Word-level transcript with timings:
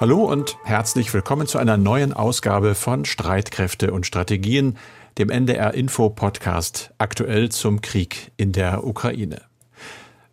Hallo 0.00 0.22
und 0.22 0.56
herzlich 0.62 1.12
willkommen 1.12 1.48
zu 1.48 1.58
einer 1.58 1.76
neuen 1.76 2.12
Ausgabe 2.12 2.76
von 2.76 3.04
Streitkräfte 3.04 3.90
und 3.92 4.06
Strategien, 4.06 4.78
dem 5.18 5.28
NDR 5.28 5.74
Info 5.74 6.08
Podcast 6.08 6.94
aktuell 6.98 7.48
zum 7.48 7.80
Krieg 7.80 8.30
in 8.36 8.52
der 8.52 8.86
Ukraine. 8.86 9.42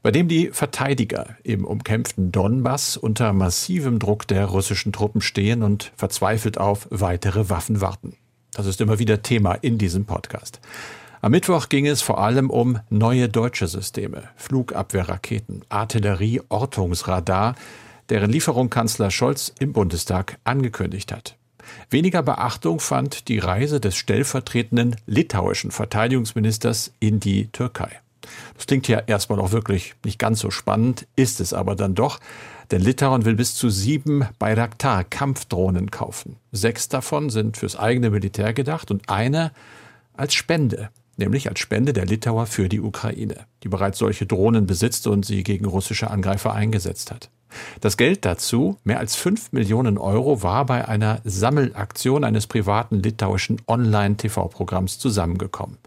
Bei 0.03 0.11
dem 0.11 0.27
die 0.27 0.51
Verteidiger 0.51 1.35
im 1.41 1.65
umkämpften 1.65 2.31
Donbass 2.31 2.95
unter 2.95 3.33
massivem 3.33 3.97
Druck 3.97 4.27
der 4.27 4.45
russischen 4.45 4.93
Truppen 4.93 5.21
stehen 5.21 5.63
und 5.63 5.91
verzweifelt 5.95 6.59
auf 6.59 6.87
weitere 6.91 7.49
Waffen 7.49 7.81
warten. 7.81 8.15
Das 8.53 8.67
ist 8.67 8.81
immer 8.81 8.99
wieder 8.99 9.23
Thema 9.23 9.53
in 9.53 9.79
diesem 9.79 10.05
Podcast. 10.05 10.59
Am 11.21 11.31
Mittwoch 11.31 11.69
ging 11.69 11.87
es 11.87 12.03
vor 12.03 12.19
allem 12.19 12.51
um 12.51 12.81
neue 12.91 13.29
deutsche 13.29 13.65
Systeme, 13.65 14.25
Flugabwehrraketen, 14.35 15.65
Artillerie, 15.69 16.39
Ortungsradar, 16.49 17.55
deren 18.09 18.31
Lieferung 18.31 18.69
Kanzler 18.69 19.11
Scholz 19.11 19.53
im 19.59 19.73
Bundestag 19.73 20.37
angekündigt 20.43 21.11
hat. 21.11 21.37
Weniger 21.89 22.21
Beachtung 22.21 22.79
fand 22.79 23.27
die 23.27 23.39
Reise 23.39 23.79
des 23.79 23.95
stellvertretenden 23.95 24.95
litauischen 25.07 25.71
Verteidigungsministers 25.71 26.93
in 26.99 27.19
die 27.19 27.47
Türkei. 27.47 27.89
Das 28.55 28.67
klingt 28.67 28.87
ja 28.87 28.99
erstmal 28.99 29.39
auch 29.39 29.51
wirklich 29.51 29.93
nicht 30.03 30.19
ganz 30.19 30.39
so 30.39 30.51
spannend, 30.51 31.07
ist 31.15 31.39
es 31.39 31.53
aber 31.53 31.75
dann 31.75 31.95
doch, 31.95 32.19
denn 32.71 32.81
Litauen 32.81 33.25
will 33.25 33.35
bis 33.35 33.55
zu 33.55 33.69
sieben 33.69 34.25
Bayraktar-Kampfdrohnen 34.39 35.91
kaufen. 35.91 36.37
Sechs 36.51 36.89
davon 36.89 37.29
sind 37.29 37.57
fürs 37.57 37.75
eigene 37.75 38.09
Militär 38.09 38.53
gedacht 38.53 38.89
und 38.89 39.09
eine 39.09 39.51
als 40.13 40.33
Spende 40.33 40.89
nämlich 41.17 41.49
als 41.49 41.59
Spende 41.59 41.93
der 41.93 42.05
Litauer 42.05 42.45
für 42.45 42.69
die 42.69 42.81
Ukraine, 42.81 43.45
die 43.63 43.69
bereits 43.69 43.99
solche 43.99 44.25
Drohnen 44.25 44.65
besitzt 44.65 45.07
und 45.07 45.25
sie 45.25 45.43
gegen 45.43 45.65
russische 45.65 46.11
Angreifer 46.11 46.53
eingesetzt 46.53 47.11
hat. 47.11 47.29
Das 47.81 47.97
Geld 47.97 48.25
dazu, 48.25 48.77
mehr 48.83 48.99
als 48.99 49.15
fünf 49.15 49.51
Millionen 49.51 49.97
Euro, 49.97 50.43
war 50.43 50.65
bei 50.65 50.87
einer 50.87 51.19
Sammelaktion 51.23 52.23
eines 52.23 52.47
privaten 52.47 53.01
litauischen 53.01 53.61
Online-TV-Programms 53.67 54.99
zusammengekommen. 54.99 55.77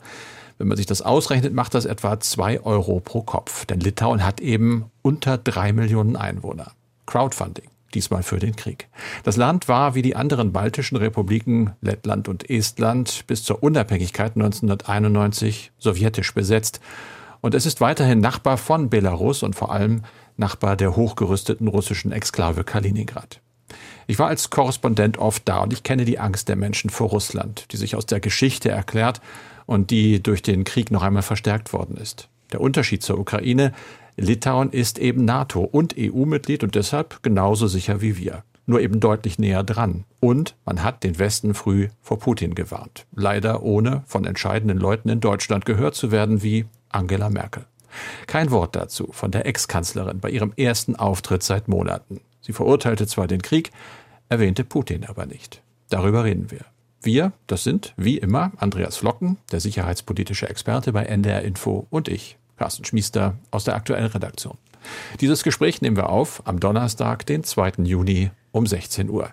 Wenn 0.58 0.68
man 0.68 0.76
sich 0.76 0.86
das 0.86 1.02
ausrechnet, 1.02 1.54
macht 1.54 1.74
das 1.74 1.84
etwa 1.84 2.18
zwei 2.20 2.60
Euro 2.60 3.00
pro 3.00 3.22
Kopf. 3.22 3.64
Denn 3.64 3.80
Litauen 3.80 4.24
hat 4.24 4.40
eben 4.40 4.86
unter 5.02 5.38
drei 5.38 5.72
Millionen 5.72 6.16
Einwohner. 6.16 6.72
Crowdfunding 7.06 7.68
diesmal 7.94 8.22
für 8.22 8.38
den 8.38 8.54
Krieg. 8.54 8.88
Das 9.24 9.36
Land 9.36 9.66
war 9.66 9.94
wie 9.94 10.02
die 10.02 10.14
anderen 10.14 10.52
baltischen 10.52 10.98
Republiken 10.98 11.72
Lettland 11.80 12.28
und 12.28 12.48
Estland 12.50 13.26
bis 13.26 13.44
zur 13.44 13.62
Unabhängigkeit 13.62 14.36
1991 14.36 15.72
sowjetisch 15.78 16.34
besetzt 16.34 16.80
und 17.40 17.54
es 17.54 17.66
ist 17.66 17.80
weiterhin 17.80 18.20
Nachbar 18.20 18.56
von 18.56 18.90
Belarus 18.90 19.42
und 19.42 19.54
vor 19.54 19.72
allem 19.72 20.02
Nachbar 20.38 20.76
der 20.76 20.96
hochgerüsteten 20.96 21.68
russischen 21.68 22.12
Exklave 22.12 22.64
Kaliningrad. 22.64 23.40
Ich 24.06 24.18
war 24.18 24.28
als 24.28 24.50
Korrespondent 24.50 25.18
oft 25.18 25.46
da 25.46 25.58
und 25.58 25.72
ich 25.72 25.82
kenne 25.82 26.04
die 26.04 26.18
Angst 26.18 26.48
der 26.48 26.56
Menschen 26.56 26.88
vor 26.90 27.08
Russland, 27.08 27.66
die 27.72 27.76
sich 27.76 27.94
aus 27.94 28.06
der 28.06 28.20
Geschichte 28.20 28.70
erklärt 28.70 29.20
und 29.66 29.90
die 29.90 30.22
durch 30.22 30.42
den 30.42 30.64
Krieg 30.64 30.90
noch 30.90 31.02
einmal 31.02 31.22
verstärkt 31.22 31.72
worden 31.72 31.96
ist. 31.96 32.28
Der 32.52 32.60
Unterschied 32.60 33.02
zur 33.02 33.18
Ukraine, 33.18 33.72
Litauen 34.16 34.70
ist 34.70 34.98
eben 34.98 35.24
NATO 35.24 35.60
und 35.60 35.94
EU-Mitglied 35.98 36.64
und 36.64 36.74
deshalb 36.74 37.22
genauso 37.22 37.66
sicher 37.66 38.00
wie 38.00 38.16
wir. 38.16 38.44
Nur 38.64 38.80
eben 38.80 39.00
deutlich 39.00 39.38
näher 39.38 39.62
dran. 39.62 40.04
Und 40.20 40.54
man 40.64 40.82
hat 40.82 41.02
den 41.02 41.18
Westen 41.18 41.54
früh 41.54 41.88
vor 42.00 42.18
Putin 42.18 42.54
gewarnt. 42.54 43.06
Leider 43.14 43.62
ohne 43.62 44.02
von 44.06 44.24
entscheidenden 44.24 44.78
Leuten 44.78 45.08
in 45.08 45.20
Deutschland 45.20 45.64
gehört 45.64 45.94
zu 45.94 46.10
werden 46.10 46.42
wie 46.42 46.66
Angela 46.90 47.28
Merkel. 47.28 47.64
Kein 48.26 48.50
Wort 48.50 48.76
dazu 48.76 49.08
von 49.12 49.30
der 49.30 49.46
Ex-Kanzlerin 49.46 50.20
bei 50.20 50.30
ihrem 50.30 50.52
ersten 50.56 50.96
Auftritt 50.96 51.42
seit 51.42 51.68
Monaten. 51.68 52.20
Sie 52.40 52.52
verurteilte 52.52 53.06
zwar 53.06 53.26
den 53.26 53.42
Krieg, 53.42 53.70
erwähnte 54.28 54.64
Putin 54.64 55.04
aber 55.04 55.26
nicht. 55.26 55.62
Darüber 55.90 56.24
reden 56.24 56.50
wir. 56.50 56.64
Wir, 57.02 57.32
das 57.46 57.64
sind 57.64 57.94
wie 57.96 58.18
immer 58.18 58.52
Andreas 58.56 58.96
Flocken, 58.96 59.38
der 59.52 59.60
sicherheitspolitische 59.60 60.48
Experte 60.48 60.92
bei 60.92 61.04
NDR 61.04 61.42
Info 61.42 61.86
und 61.90 62.08
ich, 62.08 62.36
Carsten 62.56 62.84
Schmiester 62.84 63.36
aus 63.50 63.64
der 63.64 63.76
aktuellen 63.76 64.06
Redaktion. 64.06 64.58
Dieses 65.20 65.42
Gespräch 65.42 65.80
nehmen 65.80 65.96
wir 65.96 66.08
auf 66.08 66.42
am 66.46 66.60
Donnerstag, 66.60 67.26
den 67.26 67.44
2. 67.44 67.84
Juni 67.84 68.30
um 68.52 68.66
16 68.66 69.10
Uhr. 69.10 69.30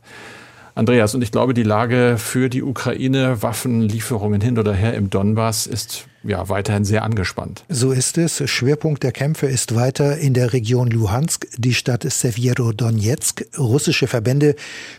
Andreas, 0.76 1.16
und 1.16 1.22
ich 1.22 1.32
glaube, 1.32 1.54
die 1.54 1.64
Lage 1.64 2.18
für 2.18 2.50
die 2.50 2.62
Ukraine, 2.62 3.42
Waffenlieferungen 3.42 4.42
hin 4.42 4.60
oder 4.60 4.74
her 4.74 4.94
im 4.94 5.10
Donbass 5.10 5.68
ist 5.68 6.08
ja 6.26 6.50
weiterhin 6.50 6.86
sehr 6.86 7.04
angespannt. 7.04 7.64
So 7.70 7.92
ist 7.92 8.18
es. 8.18 8.44
Schwerpunkt 8.50 9.04
der 9.04 9.12
Kämpfe 9.12 9.48
ist 9.48 9.76
weiter 9.76 10.18
in 10.18 10.34
der 10.34 10.54
Region 10.54 10.90
Luhansk, 10.90 11.48
die 11.58 11.74
Stadt 11.74 12.04
Severo-Donetsk. 12.04 13.46
Russische 13.58 14.08
Verbände 14.08 14.56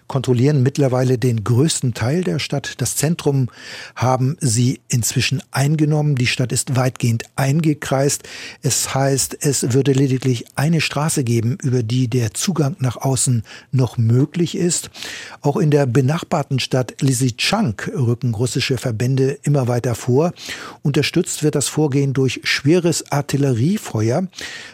kontrollieren 0.06 0.62
mittlerweile 0.62 1.18
den 1.18 1.44
größten 1.44 1.94
Teil 1.94 2.22
der 2.22 2.38
Stadt. 2.38 2.74
Das 2.78 2.96
Zentrum 2.96 3.48
haben 3.94 4.36
sie 4.40 4.80
inzwischen 4.88 5.42
eingenommen. 5.50 6.14
Die 6.16 6.26
Stadt 6.26 6.52
ist 6.52 6.76
weitgehend 6.76 7.24
eingekreist. 7.36 8.22
Es 8.62 8.94
heißt, 8.94 9.36
es 9.40 9.72
würde 9.72 9.92
lediglich 9.92 10.44
eine 10.54 10.80
Straße 10.80 11.24
geben, 11.24 11.58
über 11.62 11.82
die 11.82 12.08
der 12.08 12.34
Zugang 12.34 12.76
nach 12.78 12.96
außen 12.96 13.42
noch 13.72 13.98
möglich 13.98 14.56
ist. 14.56 14.90
Auch 15.40 15.56
in 15.56 15.70
der 15.70 15.86
benachbarten 15.86 16.60
Stadt 16.60 16.94
Lysychansk 17.00 17.88
rücken 17.88 18.34
russische 18.34 18.78
Verbände 18.78 19.38
immer 19.42 19.68
weiter 19.68 19.94
vor. 19.94 20.32
Unterstützt 20.82 21.15
Unterstützt 21.16 21.42
wird 21.42 21.54
das 21.54 21.68
Vorgehen 21.68 22.12
durch 22.12 22.42
schweres 22.44 23.10
Artilleriefeuer. 23.10 24.28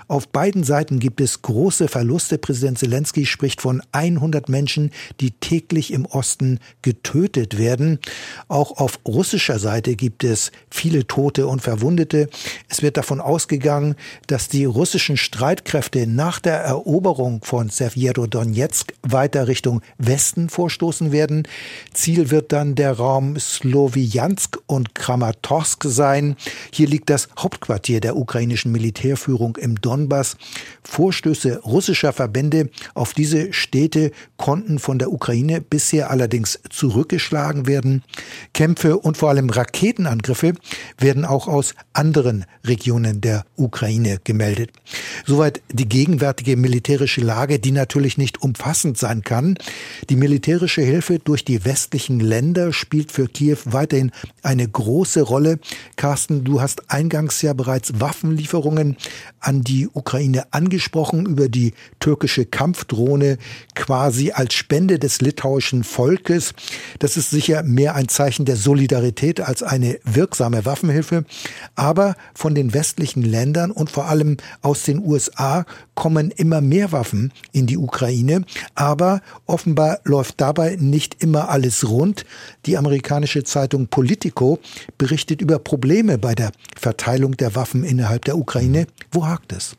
Auf 0.09 0.27
beiden 0.27 0.65
Seiten 0.65 0.99
gibt 0.99 1.21
es 1.21 1.41
große 1.41 1.87
Verluste. 1.87 2.37
Präsident 2.37 2.81
Zelensky 2.81 3.27
spricht 3.27 3.63
von 3.63 3.81
100 3.93 4.49
Menschen, 4.49 4.91
die 5.21 5.31
täglich 5.31 5.93
im 5.93 6.05
Osten 6.05 6.59
getötet 6.83 7.59
werden. 7.59 8.01
Auch 8.49 8.79
auf 8.79 8.99
russischer 9.07 9.61
Seite 9.61 9.95
gibt 9.95 10.25
es 10.25 10.51
viele 10.69 11.07
Tote 11.07 11.47
und 11.47 11.63
Verwundete. 11.63 12.29
Es 12.69 12.83
wird 12.83 12.97
davon 12.97 13.21
ausgegangen, 13.21 13.95
dass 14.27 14.49
die 14.49 14.65
russischen 14.65 15.17
Streitkräfte 15.17 16.09
nach 16.09 16.41
der 16.41 16.59
Eroberung 16.59 17.45
von 17.45 17.71
Severo-Donetsk 17.71 18.95
weiter 19.03 19.47
Richtung 19.47 19.81
Westen 19.97 20.49
vorstoßen 20.49 21.13
werden. 21.13 21.47
Ziel 21.95 22.31
wird 22.33 22.51
dann 22.51 22.75
der 22.75 22.95
Raum 22.95 23.39
Sloviansk 23.39 24.59
und 24.67 24.97
Kramatorsk 24.97 25.85
sein. 25.85 26.32
Hier 26.73 26.87
liegt 26.87 27.11
das 27.11 27.29
Hauptquartier 27.39 28.01
der 28.01 28.17
ukrainischen 28.17 28.73
Militärführung 28.73 29.57
im 29.57 29.81
Donbass. 29.81 30.37
Vorstöße 30.85 31.61
russischer 31.61 32.13
Verbände 32.13 32.71
auf 32.95 33.15
diese 33.15 33.53
Städte 33.53 34.13
konnten 34.37 34.79
von 34.79 34.99
der 34.99 35.13
Ukraine 35.13 35.61
bisher 35.61 36.11
allerdings 36.11 36.61
zurückgeschlagen 36.71 37.67
werden. 37.67 38.03
Kämpfe 38.55 38.99
und 38.99 39.17
vor 39.17 39.31
allem 39.31 39.51
Raketenangriffe 39.51 40.55
werden 40.99 41.25
auch 41.25 41.49
aus 41.49 41.75
anderen 41.93 42.45
Regionen 42.65 43.21
der 43.21 43.45
Ukraine 43.57 44.19
gemeldet. 44.25 44.71
Soweit 45.27 45.63
die 45.73 45.89
gegenwärtige 45.89 46.57
militärische 46.57 47.21
Lage, 47.21 47.59
die 47.59 47.73
natürlich 47.73 48.19
nicht 48.19 48.43
umfassend 48.43 48.99
sein 48.99 49.23
kann. 49.23 49.57
Die 50.11 50.17
militärische 50.17 50.83
Hilfe 50.83 51.19
durch 51.19 51.45
die 51.45 51.65
westlichen 51.65 52.21
Länder 52.21 52.73
spielt 52.73 53.13
für 53.13 53.29
Kiew 53.29 53.59
weiterhin 53.65 54.11
eine 54.43 54.69
große 54.69 55.23
Rolle. 55.23 55.59
Carsten 55.97 56.22
Carsten, 56.23 56.45
du 56.45 56.61
hast 56.61 56.89
eingangs 56.89 57.43
ja 57.43 57.53
bereits 57.53 58.01
Waffenlieferungen 58.01 58.97
an 59.41 59.63
die 59.63 59.89
Ukraine 59.93 60.45
angesprochen 60.53 61.27
über 61.27 61.49
die 61.49 61.75
türkische 61.99 62.45
Kampfdrohne 62.45 63.39
quasi 63.75 64.31
als 64.31 64.55
Spende 64.55 65.01
des 65.01 65.21
litauischen 65.21 65.83
Volkes. 65.83 66.55
Das 67.01 67.17
ist 67.17 67.31
sicher 67.31 67.65
mehr 67.65 67.97
ein 67.97 68.07
Zeichen 68.07 68.45
der 68.45 68.55
Solidarität 68.55 69.41
als 69.41 69.65
eine 69.65 69.99
wirksame 70.05 70.65
Waffenhilfe. 70.65 71.25
Aber 71.75 72.15
von 72.35 72.55
den 72.55 72.73
westlichen 72.73 73.23
Ländern 73.23 73.73
und 73.73 73.91
vor 73.91 74.07
allem 74.07 74.37
aus 74.61 74.85
den 74.85 75.05
USA 75.05 75.65
kommen 75.95 76.31
immer 76.31 76.61
mehr 76.61 76.93
Waffen 76.93 77.33
in 77.51 77.67
die 77.67 77.79
Ukraine. 77.79 78.45
Aber 78.77 79.23
offenbar 79.47 79.99
läuft 80.05 80.41
dabei 80.41 80.77
nicht 80.79 81.21
immer 81.21 81.49
alles 81.49 81.89
rund. 81.89 82.25
Die 82.67 82.77
amerikanische 82.77 83.43
Zeitung 83.43 83.89
Politico 83.89 84.61
berichtet 84.99 85.41
über 85.41 85.59
Probleme 85.59 86.12
Probleme 86.13 86.19
bei 86.19 86.35
der 86.35 86.53
Verteilung 86.79 87.37
der 87.37 87.55
Waffen 87.55 87.85
innerhalb 87.85 88.25
der 88.25 88.37
Ukraine. 88.37 88.87
Wo 89.11 89.27
hakt 89.27 89.53
es? 89.53 89.77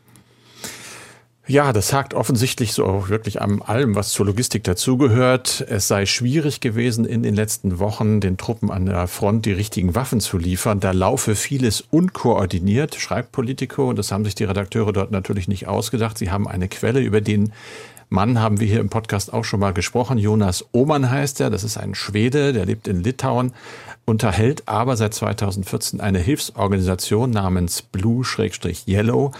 Ja, 1.46 1.74
das 1.74 1.92
hakt 1.92 2.14
offensichtlich 2.14 2.72
so 2.72 3.10
wirklich 3.10 3.42
an 3.42 3.62
allem, 3.62 3.96
was 3.96 4.12
zur 4.12 4.28
Logistik 4.28 4.64
dazugehört. 4.64 5.66
Es 5.68 5.90
sei 5.90 6.06
schwierig 6.06 6.62
gewesen, 6.62 7.04
in 7.04 7.22
den 7.22 7.36
letzten 7.36 7.80
Wochen 7.80 8.22
den 8.22 8.38
Truppen 8.38 8.72
an 8.72 8.86
der 8.86 9.08
Front 9.08 9.46
die 9.46 9.52
richtigen 9.52 9.94
Waffen 9.94 10.22
zu 10.22 10.38
liefern. 10.38 10.80
Da 10.80 10.92
laufe 10.92 11.36
vieles 11.36 11.82
unkoordiniert, 11.82 12.96
schreibt 12.96 13.34
Politico. 13.34 13.90
Und 13.90 14.00
das 14.00 14.14
haben 14.14 14.24
sich 14.24 14.36
die 14.36 14.46
Redakteure 14.46 14.94
dort 14.94 15.12
natürlich 15.12 15.50
nicht 15.50 15.68
ausgedacht. 15.68 16.18
Sie 16.18 16.32
haben 16.32 16.48
eine 16.48 16.70
Quelle, 16.70 17.02
über 17.02 17.20
den 17.20 17.52
Mann 18.08 18.40
haben 18.40 18.62
wir 18.62 18.68
hier 18.68 18.80
im 18.80 18.90
Podcast 18.90 19.34
auch 19.34 19.44
schon 19.44 19.60
mal 19.60 19.74
gesprochen. 19.74 20.18
Jonas 20.18 20.64
Oman 20.72 21.10
heißt 21.10 21.42
er. 21.42 21.50
Das 21.50 21.66
ist 21.66 21.76
ein 21.78 21.94
Schwede, 21.94 22.54
der 22.54 22.66
lebt 22.66 22.88
in 22.88 23.04
Litauen, 23.04 23.52
unterhält 24.06 24.70
aber 24.70 24.96
seit 24.96 25.14
2014 25.14 26.00
eine 26.00 26.20
Hilfsorganisation 26.20 27.32
namens 27.32 27.82
Blue-Yellow 27.82 29.34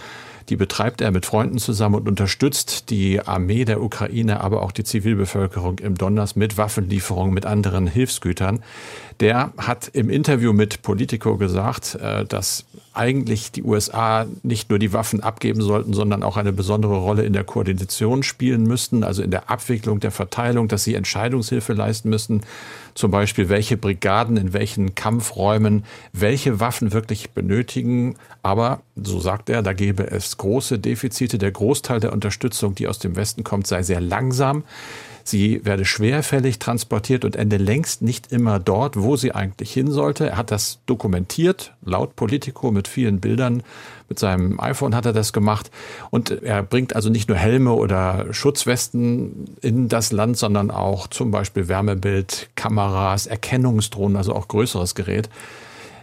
Die 0.48 0.56
betreibt 0.56 1.00
er 1.00 1.10
mit 1.10 1.26
Freunden 1.26 1.58
zusammen 1.58 1.96
und 1.96 2.08
unterstützt 2.08 2.90
die 2.90 3.20
Armee 3.20 3.64
der 3.64 3.82
Ukraine, 3.82 4.40
aber 4.40 4.62
auch 4.62 4.72
die 4.72 4.84
Zivilbevölkerung 4.84 5.78
im 5.78 5.96
Donbass 5.96 6.36
mit 6.36 6.58
Waffenlieferungen, 6.58 7.32
mit 7.32 7.46
anderen 7.46 7.86
Hilfsgütern. 7.86 8.62
Der 9.20 9.52
hat 9.56 9.88
im 9.88 10.10
Interview 10.10 10.52
mit 10.52 10.82
Politico 10.82 11.36
gesagt, 11.36 11.94
äh, 11.94 12.24
dass 12.24 12.64
eigentlich 12.92 13.50
die 13.50 13.62
USA 13.62 14.26
nicht 14.42 14.70
nur 14.70 14.78
die 14.78 14.92
Waffen 14.92 15.20
abgeben 15.20 15.60
sollten, 15.60 15.92
sondern 15.92 16.22
auch 16.22 16.36
eine 16.36 16.52
besondere 16.52 16.96
Rolle 16.96 17.24
in 17.24 17.32
der 17.32 17.44
Koordination 17.44 18.22
spielen 18.22 18.62
müssten, 18.62 19.02
also 19.02 19.22
in 19.22 19.30
der 19.30 19.50
Abwicklung 19.50 19.98
der 20.00 20.12
Verteilung, 20.12 20.68
dass 20.68 20.84
sie 20.84 20.94
Entscheidungshilfe 20.94 21.72
leisten 21.72 22.08
müssten, 22.08 22.42
zum 22.94 23.10
Beispiel 23.10 23.48
welche 23.48 23.76
Brigaden 23.76 24.36
in 24.36 24.52
welchen 24.52 24.94
Kampfräumen 24.94 25.84
welche 26.12 26.60
Waffen 26.60 26.92
wirklich 26.92 27.30
benötigen. 27.30 28.16
Aber, 28.42 28.82
so 28.96 29.20
sagt 29.20 29.50
er, 29.50 29.62
da 29.62 29.72
gäbe 29.72 30.10
es 30.10 30.36
große 30.36 30.78
Defizite. 30.78 31.38
Der 31.38 31.50
Großteil 31.50 32.00
der 32.00 32.12
Unterstützung, 32.12 32.74
die 32.74 32.88
aus 32.88 32.98
dem 32.98 33.16
Westen 33.16 33.44
kommt, 33.44 33.66
sei 33.66 33.82
sehr 33.82 34.00
langsam. 34.00 34.64
Sie 35.26 35.64
werde 35.64 35.86
schwerfällig 35.86 36.58
transportiert 36.58 37.24
und 37.24 37.34
ende 37.34 37.56
längst 37.56 38.02
nicht 38.02 38.30
immer 38.30 38.58
dort, 38.58 39.00
wo 39.00 39.16
sie 39.16 39.32
eigentlich 39.32 39.72
hin 39.72 39.90
sollte. 39.90 40.28
Er 40.28 40.36
hat 40.36 40.50
das 40.50 40.80
dokumentiert, 40.84 41.72
laut 41.82 42.14
Politico 42.14 42.70
mit 42.70 42.88
vielen 42.88 43.20
Bildern. 43.20 43.62
Mit 44.10 44.18
seinem 44.18 44.60
iPhone 44.60 44.94
hat 44.94 45.06
er 45.06 45.14
das 45.14 45.32
gemacht. 45.32 45.70
Und 46.10 46.30
er 46.42 46.62
bringt 46.62 46.94
also 46.94 47.08
nicht 47.08 47.30
nur 47.30 47.38
Helme 47.38 47.72
oder 47.72 48.34
Schutzwesten 48.34 49.56
in 49.62 49.88
das 49.88 50.12
Land, 50.12 50.36
sondern 50.36 50.70
auch 50.70 51.06
zum 51.06 51.30
Beispiel 51.30 51.68
Wärmebild, 51.68 52.50
Kameras, 52.54 53.26
Erkennungsdrohnen, 53.26 54.18
also 54.18 54.34
auch 54.34 54.46
größeres 54.46 54.94
Gerät. 54.94 55.30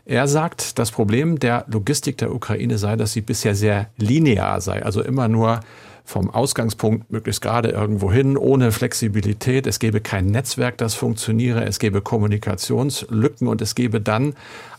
Er 0.06 0.28
sagt, 0.28 0.80
das 0.80 0.90
Problem 0.90 1.38
der 1.38 1.66
Logistik 1.68 2.18
der 2.18 2.34
Ukraine 2.34 2.80
sei, 2.80 2.96
dass 2.96 3.14
sie 3.14 3.22
bisher 3.22 3.54
sehr 3.54 3.88
linear 3.98 4.60
sei, 4.62 4.84
also 4.84 5.04
immer 5.04 5.28
nur 5.28 5.60
vom 6.04 6.30
Ausgangspunkt 6.30 7.12
möglichst 7.12 7.42
gerade 7.42 7.70
irgendwo 7.70 8.12
hin, 8.12 8.38
ohne 8.38 8.72
Flexibilität. 8.72 9.68
Es 9.68 9.80
gäbe 9.80 10.02
kein 10.02 10.28
Netzwerk, 10.28 10.78
das 10.78 10.94
funktioniere. 10.94 11.66
Es 11.66 11.80
gäbe 11.80 12.02
Kommunikationslücken 12.02 13.48
und 13.48 13.62
es 13.62 13.76
gäbe 13.76 14.02
dann 14.02 14.36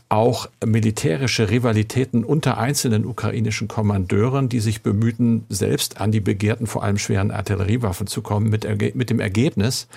auch 0.09 0.47
militärische 0.65 1.49
Rivalitäten 1.49 2.23
unter 2.23 2.59
einzelnen 2.59 3.07
ukrainischen 3.07 3.67
Kommandeuren, 3.67 4.51
die 4.51 4.61
sich 4.61 4.83
bemühten, 4.83 5.47
selbst 5.49 6.03
an 6.03 6.13
die 6.13 6.21
begehrten, 6.21 6.67
vor 6.67 6.85
allem 6.85 6.99
schweren 6.99 7.31
Artilleriewaffen 7.31 8.07
zu 8.07 8.21
kommen, 8.21 8.51
mit, 8.51 8.67
mit 8.95 9.09
dem 9.09 9.21
Ergebnis, 9.21 9.89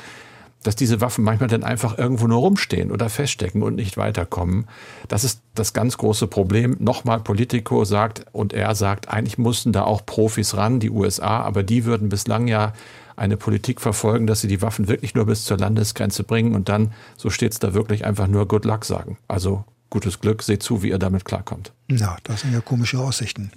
dass 0.65 0.75
diese 0.75 1.01
Waffen 1.01 1.23
manchmal 1.23 1.49
dann 1.49 1.63
einfach 1.63 1.97
irgendwo 1.97 2.27
nur 2.27 2.39
rumstehen 2.39 2.91
oder 2.91 3.09
feststecken 3.09 3.61
und 3.61 3.75
nicht 3.75 3.97
weiterkommen. 3.97 4.65
Das 5.07 5.23
ist 5.23 5.41
das 5.53 5.73
ganz 5.73 5.97
große 5.97 6.27
Problem. 6.27 6.77
Nochmal, 6.79 7.19
Politico 7.19 7.85
sagt 7.85 8.25
und 8.31 8.53
er 8.53 8.73
sagt, 8.75 9.09
eigentlich 9.09 9.37
mussten 9.37 9.71
da 9.71 9.83
auch 9.83 10.05
Profis 10.05 10.57
ran, 10.57 10.79
die 10.79 10.89
USA, 10.89 11.41
aber 11.41 11.63
die 11.63 11.85
würden 11.85 12.09
bislang 12.09 12.47
ja 12.47 12.73
eine 13.15 13.37
Politik 13.37 13.79
verfolgen, 13.79 14.27
dass 14.27 14.41
sie 14.41 14.47
die 14.47 14.61
Waffen 14.61 14.87
wirklich 14.87 15.15
nur 15.15 15.25
bis 15.25 15.45
zur 15.45 15.57
Landesgrenze 15.57 16.23
bringen 16.23 16.55
und 16.55 16.67
dann, 16.67 16.93
so 17.15 17.29
steht 17.29 17.53
es 17.53 17.59
da 17.59 17.73
wirklich, 17.73 18.05
einfach 18.05 18.27
nur 18.27 18.47
Good 18.47 18.65
Luck 18.65 18.85
sagen. 18.85 19.17
Also 19.27 19.63
gutes 19.89 20.19
Glück, 20.19 20.43
seht 20.43 20.63
zu, 20.63 20.83
wie 20.83 20.89
ihr 20.89 20.99
damit 20.99 21.25
klarkommt. 21.25 21.71
Ja, 21.89 22.17
das 22.23 22.41
sind 22.41 22.53
ja 22.53 22.61
komische 22.61 22.99
Aussichten. 22.99 23.51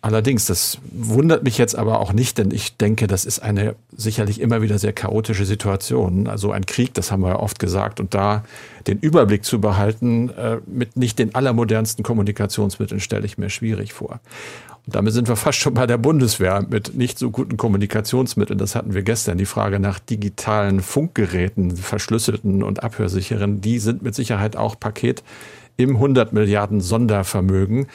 Allerdings, 0.00 0.46
das 0.46 0.78
wundert 0.92 1.42
mich 1.42 1.58
jetzt 1.58 1.76
aber 1.76 1.98
auch 1.98 2.12
nicht, 2.12 2.38
denn 2.38 2.52
ich 2.52 2.76
denke, 2.76 3.08
das 3.08 3.24
ist 3.24 3.40
eine 3.40 3.74
sicherlich 3.96 4.40
immer 4.40 4.62
wieder 4.62 4.78
sehr 4.78 4.92
chaotische 4.92 5.44
Situation. 5.44 6.28
Also 6.28 6.52
ein 6.52 6.66
Krieg, 6.66 6.94
das 6.94 7.10
haben 7.10 7.22
wir 7.22 7.30
ja 7.30 7.38
oft 7.40 7.58
gesagt, 7.58 7.98
und 7.98 8.14
da 8.14 8.44
den 8.86 9.00
Überblick 9.00 9.44
zu 9.44 9.60
behalten 9.60 10.30
äh, 10.30 10.58
mit 10.66 10.96
nicht 10.96 11.18
den 11.18 11.34
allermodernsten 11.34 12.04
Kommunikationsmitteln 12.04 13.00
stelle 13.00 13.26
ich 13.26 13.38
mir 13.38 13.50
schwierig 13.50 13.92
vor. 13.92 14.20
Und 14.86 14.94
damit 14.94 15.12
sind 15.14 15.26
wir 15.26 15.34
fast 15.34 15.58
schon 15.58 15.74
bei 15.74 15.86
der 15.86 15.98
Bundeswehr 15.98 16.64
mit 16.70 16.94
nicht 16.94 17.18
so 17.18 17.32
guten 17.32 17.56
Kommunikationsmitteln. 17.56 18.58
Das 18.58 18.76
hatten 18.76 18.94
wir 18.94 19.02
gestern. 19.02 19.36
Die 19.36 19.46
Frage 19.46 19.80
nach 19.80 19.98
digitalen 19.98 20.80
Funkgeräten, 20.80 21.76
verschlüsselten 21.76 22.62
und 22.62 22.84
abhörsicheren, 22.84 23.60
die 23.60 23.80
sind 23.80 24.02
mit 24.02 24.14
Sicherheit 24.14 24.56
auch 24.56 24.78
Paket 24.78 25.24
im 25.78 25.94
100 25.94 26.32
Milliarden 26.32 26.80
Sondervermögen. 26.80 27.86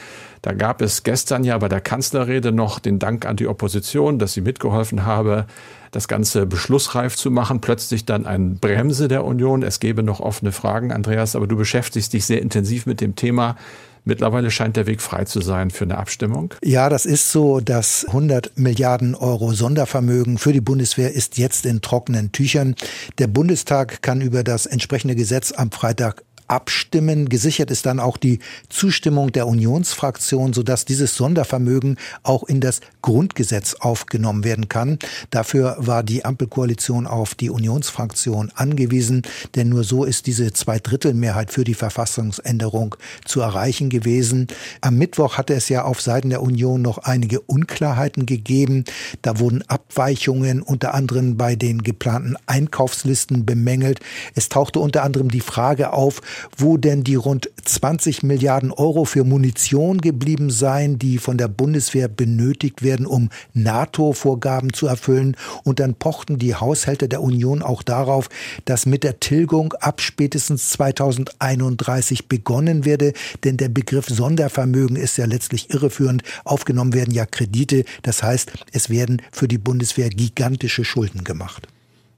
Da 0.41 0.53
gab 0.53 0.81
es 0.81 1.03
gestern 1.03 1.43
ja 1.43 1.57
bei 1.57 1.67
der 1.67 1.81
Kanzlerrede 1.81 2.53
noch 2.53 2.79
den 2.79 2.97
Dank 2.97 3.25
an 3.25 3.35
die 3.35 3.47
Opposition, 3.47 4.19
dass 4.19 4.33
sie 4.33 4.41
mitgeholfen 4.41 5.05
habe, 5.05 5.45
das 5.91 6.07
Ganze 6.07 6.45
beschlussreif 6.45 7.17
zu 7.17 7.29
machen. 7.29 7.59
Plötzlich 7.59 8.05
dann 8.05 8.25
ein 8.25 8.57
Bremse 8.57 9.09
der 9.09 9.25
Union. 9.25 9.63
Es 9.63 9.81
gäbe 9.81 10.01
noch 10.01 10.21
offene 10.21 10.53
Fragen, 10.53 10.93
Andreas, 10.93 11.35
aber 11.35 11.45
du 11.45 11.57
beschäftigst 11.57 12.13
dich 12.13 12.25
sehr 12.25 12.41
intensiv 12.41 12.85
mit 12.85 13.01
dem 13.01 13.15
Thema. 13.15 13.57
Mittlerweile 14.05 14.51
scheint 14.51 14.75
der 14.75 14.85
Weg 14.85 15.01
frei 15.01 15.25
zu 15.25 15.41
sein 15.41 15.69
für 15.69 15.83
eine 15.83 15.97
Abstimmung. 15.97 16.53
Ja, 16.63 16.89
das 16.89 17.05
ist 17.05 17.31
so. 17.31 17.59
Das 17.59 18.05
100 18.07 18.57
Milliarden 18.57 19.15
Euro 19.15 19.53
Sondervermögen 19.53 20.37
für 20.37 20.53
die 20.53 20.61
Bundeswehr 20.61 21.13
ist 21.13 21.37
jetzt 21.37 21.65
in 21.65 21.81
trockenen 21.81 22.31
Tüchern. 22.31 22.75
Der 23.17 23.27
Bundestag 23.27 24.01
kann 24.01 24.21
über 24.21 24.43
das 24.43 24.65
entsprechende 24.65 25.15
Gesetz 25.15 25.53
am 25.53 25.71
Freitag 25.71 26.23
abstimmen. 26.53 27.29
Gesichert 27.29 27.71
ist 27.71 27.87
dann 27.87 27.99
auch 27.99 28.17
die 28.17 28.37
Zustimmung 28.69 29.31
der 29.31 29.47
Unionsfraktion, 29.47 30.53
sodass 30.53 30.85
dieses 30.85 31.15
Sondervermögen 31.15 31.97
auch 32.21 32.43
in 32.43 32.61
das 32.61 32.79
Grundgesetz 33.01 33.73
aufgenommen 33.79 34.43
werden 34.43 34.69
kann. 34.69 34.99
Dafür 35.31 35.75
war 35.79 36.03
die 36.03 36.25
Ampelkoalition 36.25 37.07
auf 37.07 37.33
die 37.33 37.49
Unionsfraktion 37.49 38.51
angewiesen, 38.53 39.23
denn 39.55 39.69
nur 39.69 39.83
so 39.83 40.03
ist 40.03 40.27
diese 40.27 40.53
Zweidrittelmehrheit 40.53 41.51
für 41.51 41.63
die 41.63 41.73
Verfassungsänderung 41.73 42.95
zu 43.25 43.41
erreichen 43.41 43.89
gewesen. 43.89 44.47
Am 44.81 44.97
Mittwoch 44.97 45.37
hatte 45.37 45.55
es 45.55 45.69
ja 45.69 45.83
auf 45.85 46.01
Seiten 46.01 46.29
der 46.29 46.43
Union 46.43 46.83
noch 46.83 46.99
einige 46.99 47.41
Unklarheiten 47.41 48.27
gegeben. 48.27 48.85
Da 49.23 49.39
wurden 49.39 49.63
Abweichungen 49.67 50.61
unter 50.61 50.93
anderem 50.93 51.35
bei 51.35 51.55
den 51.55 51.81
geplanten 51.81 52.35
Einkaufslisten 52.45 53.43
bemängelt. 53.43 53.99
Es 54.35 54.49
tauchte 54.49 54.79
unter 54.79 55.01
anderem 55.01 55.31
die 55.31 55.41
Frage 55.41 55.93
auf, 55.93 56.21
wo 56.57 56.77
denn 56.77 57.03
die 57.03 57.15
rund 57.15 57.49
20 57.63 58.23
Milliarden 58.23 58.71
Euro 58.71 59.05
für 59.05 59.23
Munition 59.23 59.99
geblieben 59.99 60.49
seien, 60.49 60.99
die 60.99 61.17
von 61.17 61.37
der 61.37 61.47
Bundeswehr 61.47 62.07
benötigt 62.07 62.83
werden, 62.83 63.05
um 63.05 63.29
NATO-Vorgaben 63.53 64.73
zu 64.73 64.87
erfüllen. 64.87 65.35
Und 65.63 65.79
dann 65.79 65.95
pochten 65.95 66.39
die 66.39 66.55
Haushälter 66.55 67.07
der 67.07 67.21
Union 67.21 67.61
auch 67.61 67.83
darauf, 67.83 68.29
dass 68.65 68.85
mit 68.85 69.03
der 69.03 69.19
Tilgung 69.19 69.73
ab 69.73 70.01
spätestens 70.01 70.69
2031 70.69 72.27
begonnen 72.27 72.85
werde, 72.85 73.13
denn 73.43 73.57
der 73.57 73.69
Begriff 73.69 74.07
Sondervermögen 74.07 74.95
ist 74.95 75.17
ja 75.17 75.25
letztlich 75.25 75.69
irreführend. 75.69 76.23
Aufgenommen 76.43 76.93
werden 76.93 77.13
ja 77.13 77.25
Kredite, 77.25 77.85
das 78.01 78.23
heißt, 78.23 78.51
es 78.71 78.89
werden 78.89 79.21
für 79.31 79.47
die 79.47 79.57
Bundeswehr 79.57 80.09
gigantische 80.09 80.85
Schulden 80.85 81.23
gemacht. 81.23 81.67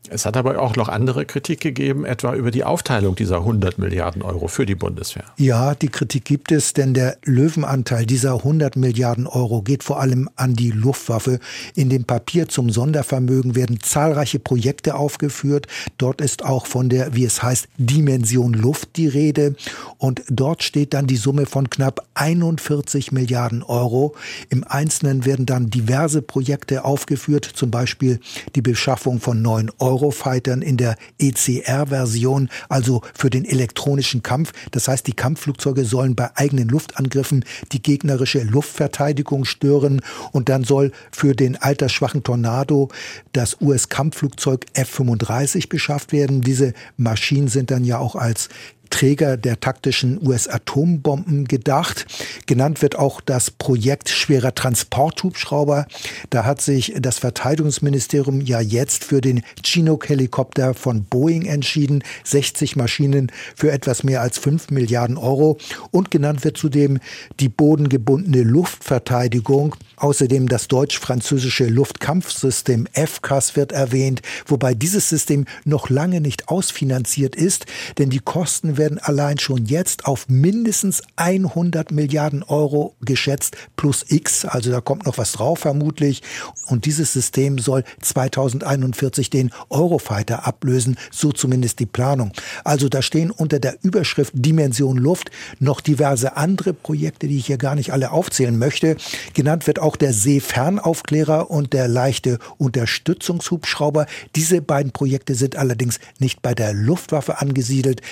Es 0.09 0.25
hat 0.25 0.37
aber 0.37 0.59
auch 0.61 0.75
noch 0.75 0.89
andere 0.89 1.25
Kritik 1.25 1.61
gegeben, 1.61 2.05
etwa 2.05 2.35
über 2.35 2.51
die 2.51 2.63
Aufteilung 2.63 3.15
dieser 3.15 3.37
100 3.37 3.77
Milliarden 3.77 4.21
Euro 4.21 4.47
für 4.47 4.65
die 4.65 4.75
Bundeswehr. 4.75 5.25
Ja, 5.37 5.75
die 5.75 5.89
Kritik 5.89 6.25
gibt 6.25 6.51
es, 6.51 6.73
denn 6.73 6.93
der 6.93 7.17
Löwenanteil 7.23 8.05
dieser 8.05 8.35
100 8.35 8.75
Milliarden 8.75 9.27
Euro 9.27 9.61
geht 9.61 9.83
vor 9.83 9.99
allem 9.99 10.29
an 10.35 10.55
die 10.55 10.71
Luftwaffe. 10.71 11.39
In 11.75 11.89
dem 11.89 12.05
Papier 12.05 12.47
zum 12.47 12.69
Sondervermögen 12.69 13.55
werden 13.55 13.79
zahlreiche 13.81 14.39
Projekte 14.39 14.95
aufgeführt. 14.95 15.67
Dort 15.97 16.21
ist 16.21 16.45
auch 16.45 16.65
von 16.65 16.89
der, 16.89 17.15
wie 17.15 17.25
es 17.25 17.41
heißt, 17.41 17.67
Dimension 17.77 18.53
Luft 18.53 18.97
die 18.97 19.07
Rede. 19.07 19.55
Und 19.97 20.23
dort 20.29 20.63
steht 20.63 20.93
dann 20.93 21.07
die 21.07 21.17
Summe 21.17 21.45
von 21.45 21.69
knapp 21.69 22.05
41 22.13 23.11
Milliarden 23.11 23.63
Euro. 23.63 24.15
Im 24.49 24.63
Einzelnen 24.63 25.25
werden 25.25 25.45
dann 25.45 25.69
diverse 25.69 26.21
Projekte 26.21 26.85
aufgeführt, 26.85 27.45
zum 27.45 27.71
Beispiel 27.71 28.19
die 28.55 28.61
Beschaffung 28.61 29.19
von 29.19 29.41
neuen 29.41 29.71
Euro 29.79 29.94
Eurofightern 29.95 30.61
in 30.61 30.75
der 30.75 30.97
ECR-Version, 31.19 32.49
also 32.67 33.01
für 33.13 33.29
den 33.29 33.45
elektronischen 33.45 34.23
Kampf. 34.23 34.51
Das 34.71 34.89
heißt, 34.89 35.07
die 35.07 35.13
Kampfflugzeuge 35.13 35.85
sollen 35.85 36.15
bei 36.15 36.29
eigenen 36.35 36.67
Luftangriffen 36.67 37.45
die 37.71 37.81
gegnerische 37.81 38.43
Luftverteidigung 38.43 39.45
stören 39.45 40.01
und 40.33 40.49
dann 40.49 40.65
soll 40.65 40.91
für 41.11 41.33
den 41.33 41.55
altersschwachen 41.55 42.23
Tornado 42.23 42.89
das 43.31 43.61
US-Kampfflugzeug 43.61 44.65
F-35 44.73 45.69
beschafft 45.69 46.11
werden. 46.11 46.41
Diese 46.41 46.73
Maschinen 46.97 47.47
sind 47.47 47.71
dann 47.71 47.85
ja 47.85 47.97
auch 47.97 48.15
als 48.15 48.49
Träger 48.95 49.35
der 49.35 49.59
taktischen 49.59 50.25
US-Atombomben 50.25 51.49
gedacht. 51.49 52.05
Genannt 52.45 52.81
wird 52.81 52.97
auch 52.97 53.19
das 53.19 53.51
Projekt 53.51 54.07
schwerer 54.07 54.55
Transporthubschrauber. 54.55 55.85
Da 56.29 56.45
hat 56.45 56.61
sich 56.61 56.93
das 56.97 57.19
Verteidigungsministerium 57.19 58.39
ja 58.39 58.61
jetzt 58.61 59.03
für 59.03 59.19
den 59.19 59.43
Chinook-Helikopter 59.65 60.73
von 60.73 61.03
Boeing 61.03 61.45
entschieden. 61.45 62.05
60 62.23 62.77
Maschinen 62.77 63.33
für 63.53 63.69
etwas 63.69 64.05
mehr 64.05 64.21
als 64.21 64.37
5 64.37 64.69
Milliarden 64.69 65.17
Euro. 65.17 65.57
Und 65.91 66.09
genannt 66.09 66.45
wird 66.45 66.55
zudem 66.55 66.99
die 67.41 67.49
bodengebundene 67.49 68.43
Luftverteidigung. 68.43 69.75
Außerdem 69.97 70.47
das 70.47 70.69
deutsch-französische 70.69 71.65
Luftkampfsystem 71.65 72.87
FCAS 72.93 73.57
wird 73.57 73.73
erwähnt, 73.73 74.21
wobei 74.45 74.73
dieses 74.73 75.09
System 75.09 75.43
noch 75.65 75.89
lange 75.89 76.21
nicht 76.21 76.47
ausfinanziert 76.47 77.35
ist, 77.35 77.65
denn 77.97 78.09
die 78.09 78.19
Kosten 78.19 78.77
werden 78.77 78.84
werden 78.85 78.99
allein 78.99 79.39
schon 79.39 79.65
jetzt 79.65 80.05
auf 80.05 80.29
mindestens 80.29 81.01
100 81.15 81.91
Milliarden 81.91 82.43
Euro 82.43 82.95
geschätzt 83.01 83.57
plus 83.75 84.05
X. 84.07 84.45
Also 84.45 84.69
da 84.69 84.79
kommt 84.79 85.07
noch 85.07 85.17
was 85.17 85.31
drauf 85.31 85.57
vermutlich. 85.57 86.21
Und 86.67 86.85
dieses 86.85 87.11
System 87.11 87.57
soll 87.57 87.83
2041 88.01 89.31
den 89.31 89.49
Eurofighter 89.71 90.45
ablösen, 90.45 90.97
so 91.09 91.31
zumindest 91.31 91.79
die 91.79 91.87
Planung. 91.87 92.31
Also 92.63 92.87
da 92.87 93.01
stehen 93.01 93.31
unter 93.31 93.57
der 93.57 93.77
Überschrift 93.81 94.33
Dimension 94.35 94.97
Luft 94.97 95.31
noch 95.57 95.81
diverse 95.81 96.37
andere 96.37 96.73
Projekte, 96.73 97.27
die 97.27 97.37
ich 97.37 97.47
hier 97.47 97.57
gar 97.57 97.73
nicht 97.73 97.91
alle 97.91 98.11
aufzählen 98.11 98.55
möchte. 98.55 98.97
Genannt 99.33 99.65
wird 99.65 99.79
auch 99.79 99.95
der 99.95 100.13
Seefernaufklärer 100.13 101.49
und 101.49 101.73
der 101.73 101.87
leichte 101.87 102.37
Unterstützungshubschrauber. 102.59 104.05
Diese 104.35 104.61
beiden 104.61 104.91
Projekte 104.91 105.33
sind 105.33 105.55
allerdings 105.55 105.99
nicht 106.19 106.43
bei 106.43 106.53
der 106.53 106.71
Luftwaffe 106.73 107.39
angesiedelt. 107.39 108.03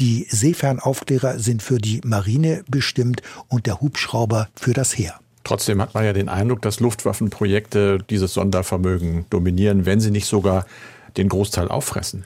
Die 0.00 0.26
Seefernaufklärer 0.30 1.38
sind 1.38 1.62
für 1.62 1.76
die 1.76 2.00
Marine 2.06 2.64
bestimmt 2.70 3.20
und 3.48 3.66
der 3.66 3.82
Hubschrauber 3.82 4.48
für 4.56 4.72
das 4.72 4.96
Heer. 4.96 5.20
Trotzdem 5.44 5.82
hat 5.82 5.92
man 5.92 6.06
ja 6.06 6.14
den 6.14 6.30
Eindruck, 6.30 6.62
dass 6.62 6.80
Luftwaffenprojekte 6.80 7.98
dieses 8.08 8.32
Sondervermögen 8.32 9.26
dominieren, 9.28 9.84
wenn 9.84 10.00
sie 10.00 10.10
nicht 10.10 10.24
sogar 10.24 10.64
den 11.18 11.28
Großteil 11.28 11.68
auffressen. 11.68 12.24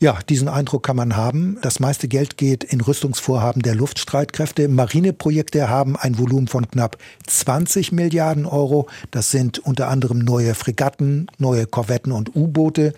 Ja, 0.00 0.20
diesen 0.28 0.46
Eindruck 0.46 0.84
kann 0.84 0.94
man 0.94 1.16
haben. 1.16 1.58
Das 1.60 1.80
meiste 1.80 2.06
Geld 2.06 2.36
geht 2.36 2.62
in 2.62 2.80
Rüstungsvorhaben 2.80 3.62
der 3.62 3.74
Luftstreitkräfte. 3.74 4.68
Marineprojekte 4.68 5.68
haben 5.68 5.96
ein 5.96 6.20
Volumen 6.20 6.46
von 6.46 6.70
knapp 6.70 6.98
20 7.26 7.90
Milliarden 7.90 8.46
Euro. 8.46 8.86
Das 9.10 9.32
sind 9.32 9.58
unter 9.58 9.88
anderem 9.88 10.20
neue 10.20 10.54
Fregatten, 10.54 11.26
neue 11.38 11.66
Korvetten 11.66 12.12
und 12.12 12.36
U-Boote. 12.36 12.94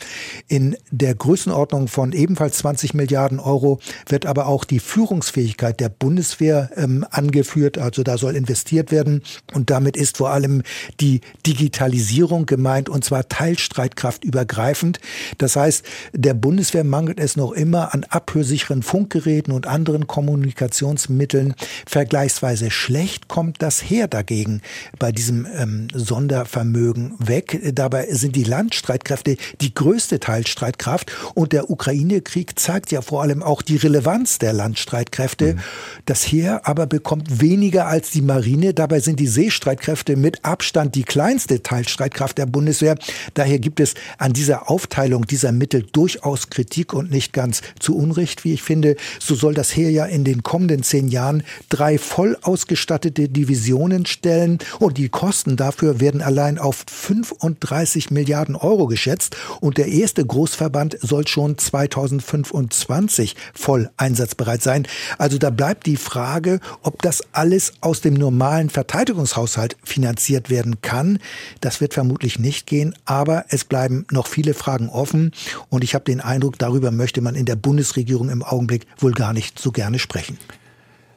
In 0.47 0.77
der 0.91 1.15
Größenordnung 1.15 1.89
von 1.89 2.13
ebenfalls 2.13 2.59
20 2.59 2.93
Milliarden 2.93 3.41
Euro 3.41 3.81
wird 4.07 4.27
aber 4.27 4.47
auch 4.47 4.67
die 4.67 4.79
Führungsfähigkeit 4.79 5.81
der 5.81 5.89
Bundeswehr 5.89 6.71
ähm, 6.77 7.07
angeführt. 7.11 7.79
Also 7.79 8.03
da 8.03 8.19
soll 8.19 8.37
investiert 8.37 8.91
werden. 8.91 9.23
Und 9.55 9.71
damit 9.71 9.97
ist 9.97 10.19
vor 10.19 10.33
allem 10.33 10.61
die 11.01 11.23
Digitalisierung 11.47 12.45
gemeint 12.45 12.91
und 12.91 13.07
zwar 13.07 13.27
Teilstreitkraft 13.27 14.23
übergreifend. 14.23 15.01
Das 15.39 15.57
heißt, 15.57 15.83
der 16.13 16.35
Bundeswehr 16.35 16.90
mangelt 16.91 17.21
es 17.21 17.37
noch 17.37 17.53
immer 17.53 17.95
an 17.95 18.05
abhörsicheren 18.11 18.83
Funkgeräten 18.83 19.55
und 19.55 19.67
anderen 19.67 20.07
Kommunikationsmitteln. 20.07 21.55
Vergleichsweise 21.87 22.71
schlecht 22.71 23.29
kommt 23.29 23.63
das 23.63 23.83
Heer 23.83 24.09
dagegen 24.09 24.61
bei 24.99 25.13
diesem 25.13 25.47
ähm, 25.57 25.89
Sondervermögen 25.95 27.15
weg. 27.19 27.61
Dabei 27.75 28.09
sind 28.11 28.37
die 28.37 28.45
Landstreitkräfte 28.45 29.37
die 29.61 29.73
größte 29.73 30.21
Teilstreitkraft 30.21 31.13
und 31.35 31.53
der 31.53 31.71
Ukraine-Krieg 31.71 32.59
zeigt 32.59 32.91
ja 32.91 33.01
vor 33.01 33.23
allem 33.23 33.43
auch 33.43 33.63
die 33.63 33.77
Relevanz 33.77 34.39
der 34.39 34.53
Landstreitkräfte. 34.53 35.55
Mhm. 35.55 35.61
Das 36.07 36.25
Heer 36.25 36.67
aber 36.67 36.87
bekommt 36.87 37.41
weniger 37.41 37.87
als 37.87 38.11
die 38.11 38.23
Marine. 38.23 38.75
Dabei 38.75 39.01
sind 39.01 39.21
die 39.21 39.29
Seestreitkräfte 39.29 40.17
mit 40.17 40.45
Abstand 40.45 40.97
die 40.97 41.05
kleinste 41.05 41.63
Teilstreitkraft 41.63 42.37
der 42.37 42.47
Bundeswehr. 42.47 42.97
Daher 43.35 43.61
gibt 43.61 43.79
es 43.79 43.95
an 44.19 44.33
dieser 44.33 44.69
Aufteilung 44.69 45.27
dieser 45.27 45.53
Mittel 45.53 45.87
durchaus 45.93 46.51
Kritik. 46.51 46.80
Kritik 46.81 46.95
und 46.95 47.11
nicht 47.11 47.33
ganz 47.33 47.61
zu 47.79 47.97
Unrecht, 47.97 48.45
wie 48.45 48.55
ich 48.55 48.63
finde. 48.63 48.97
So 49.19 49.35
soll 49.35 49.55
das 49.55 49.77
Heer 49.77 49.91
ja 49.91 50.07
in 50.07 50.25
den 50.25 50.43
kommenden 50.43 50.83
zehn 50.83 51.09
Jahren 51.09 51.43
drei 51.69 51.99
voll 51.99 52.39
ausgestattete 52.41 53.29
Divisionen 53.29 54.07
stellen 54.07 54.59
und 54.79 54.97
die 54.97 55.11
Kosten 55.11 55.57
dafür 55.57 56.01
werden 56.01 56.23
allein 56.23 56.59
auf 56.59 56.85
35 56.89 58.11
Milliarden 58.11 58.57
Euro 58.57 58.87
geschätzt 58.87 59.37
und 59.61 59.77
der 59.77 59.89
erste 59.89 60.25
Großverband 60.25 60.99
soll 61.01 61.27
schon 61.29 61.59
2025 61.59 63.37
voll 63.53 63.91
einsatzbereit 63.99 64.63
sein. 64.63 64.87
Also 65.19 65.37
da 65.37 65.51
bleibt 65.51 65.87
die 65.87 65.97
Frage, 65.97 66.61
ob 66.83 67.03
das 67.03 67.23
alles 67.33 67.75
aus 67.83 68.01
dem 68.01 68.15
normalen 68.15 68.71
Verteidigungshaushalt 68.71 69.77
finanziert 69.85 70.49
werden 70.49 70.81
kann. 70.81 71.19
Das 71.61 71.81
wird 71.83 71.93
vermutlich 71.93 72.39
nicht 72.39 72.67
gehen, 72.67 72.95
aber 73.05 73.45
es 73.49 73.65
bleiben 73.65 74.07
noch 74.11 74.27
viele 74.27 74.55
Fragen 74.55 74.89
offen 74.89 75.33
und 75.69 75.85
ich 75.85 75.95
habe 75.95 76.05
den 76.05 76.21
Eindruck, 76.21 76.59
da 76.59 76.70
darüber 76.71 76.91
möchte 76.91 77.21
man 77.21 77.35
in 77.35 77.47
der 77.47 77.57
Bundesregierung 77.57 78.31
im 78.31 78.43
Augenblick 78.43 78.87
wohl 78.99 79.13
gar 79.13 79.33
nicht 79.33 79.59
so 79.59 79.73
gerne 79.73 79.99
sprechen. 79.99 80.39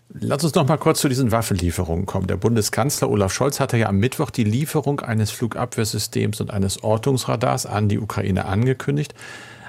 Lass 0.10 0.44
uns 0.44 0.54
noch 0.54 0.68
mal 0.68 0.78
kurz 0.78 1.00
zu 1.00 1.10
diesen 1.10 1.32
Waffenlieferungen 1.32 2.06
kommen. 2.06 2.28
Der 2.28 2.38
Bundeskanzler 2.38 3.10
Olaf 3.10 3.34
Scholz 3.34 3.60
hatte 3.60 3.78
ja 3.78 3.88
am 3.88 3.98
Mittwoch 3.98 4.30
die 4.30 4.44
Lieferung 4.44 5.00
eines 5.00 5.32
Flugabwehrsystems 5.32 6.42
und 6.42 6.52
eines 6.52 6.84
Ortungsradars 6.84 7.66
an 7.66 7.90
die 7.90 8.00
Ukraine 8.00 8.46
angekündigt. 8.46 9.16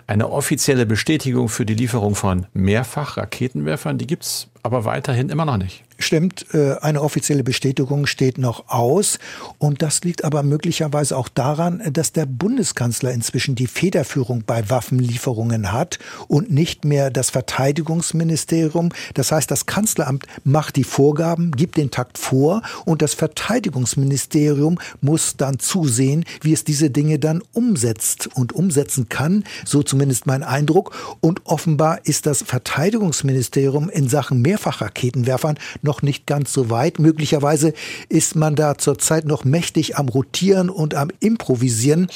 Eine 0.07 0.31
offizielle 0.31 0.85
Bestätigung 0.85 1.49
für 1.49 1.65
die 1.65 1.75
Lieferung 1.75 2.15
von 2.15 2.47
Mehrfach-Raketenwerfern, 2.53 3.97
die 3.97 4.07
gibt 4.07 4.25
es 4.25 4.49
aber 4.65 4.87
weiterhin 4.87 5.29
immer 5.29 5.45
noch 5.45 5.59
nicht. 5.59 5.85
Stimmt, 5.99 6.47
äh, 6.55 6.77
eine 6.81 7.03
offizielle 7.03 7.45
Bestätigung 7.45 8.07
steht 8.07 8.39
noch 8.39 8.69
aus. 8.69 9.19
Und 9.59 9.81
das 9.81 10.03
liegt 10.03 10.25
aber 10.25 10.43
möglicherweise 10.43 11.17
auch 11.17 11.29
daran, 11.29 11.83
dass 11.93 12.13
der 12.13 12.27
Bundeskanzler 12.27 13.13
inzwischen 13.13 13.55
die 13.55 13.67
Federführung 13.67 14.43
bei 14.45 14.69
Waffenlieferungen 14.71 15.71
hat 15.71 15.99
und 16.27 16.51
nicht 16.51 16.85
mehr 16.85 17.11
das 17.11 17.31
Verteidigungsministerium. 17.31 18.89
Das 19.13 19.31
heißt, 19.31 19.51
das 19.51 19.67
Kanzleramt 19.67 20.27
macht 20.43 20.77
die 20.77 20.85
Vorgaben, 20.85 21.53
gibt 21.53 21.77
den 21.77 21.91
Takt 21.91 22.19
vor 22.19 22.63
und 22.87 23.03
das 23.03 23.15
Verteidigungsministerium 23.15 24.79
muss 25.01 25.37
dann 25.37 25.59
zusehen, 25.59 26.25
wie 26.41 26.55
es 26.55 26.65
diese 26.65 26.91
Dinge 26.91 27.19
dann 27.19 27.43
umsetzt 27.53 28.29
und 28.35 28.53
umsetzen 28.53 29.09
kann. 29.11 29.45
So 29.65 29.83
zumindest 29.83 30.27
mein 30.27 30.43
Eindruck. 30.43 31.17
Und 31.21 31.43
offenbar 31.45 32.01
ist 32.05 32.27
das 32.27 32.43
Verteidigungsministerium 32.43 33.91
in 33.91 34.09
Sachen 34.09 34.43
Mehrfachraketenwerfern 34.55 35.59
noch 35.83 36.03
nicht 36.03 36.27
ganz 36.27 36.53
so 36.53 36.71
weit. 36.71 37.01
Möglicherweise 37.01 37.75
ist 38.09 38.37
man 38.37 38.55
da 38.55 38.79
zurzeit 38.79 39.25
noch 39.25 39.45
mächtig 39.45 39.97
am 39.97 40.09
Rotieren 40.09 40.71
und 40.71 40.95
am 40.95 41.11
Improvisieren, 41.19 42.07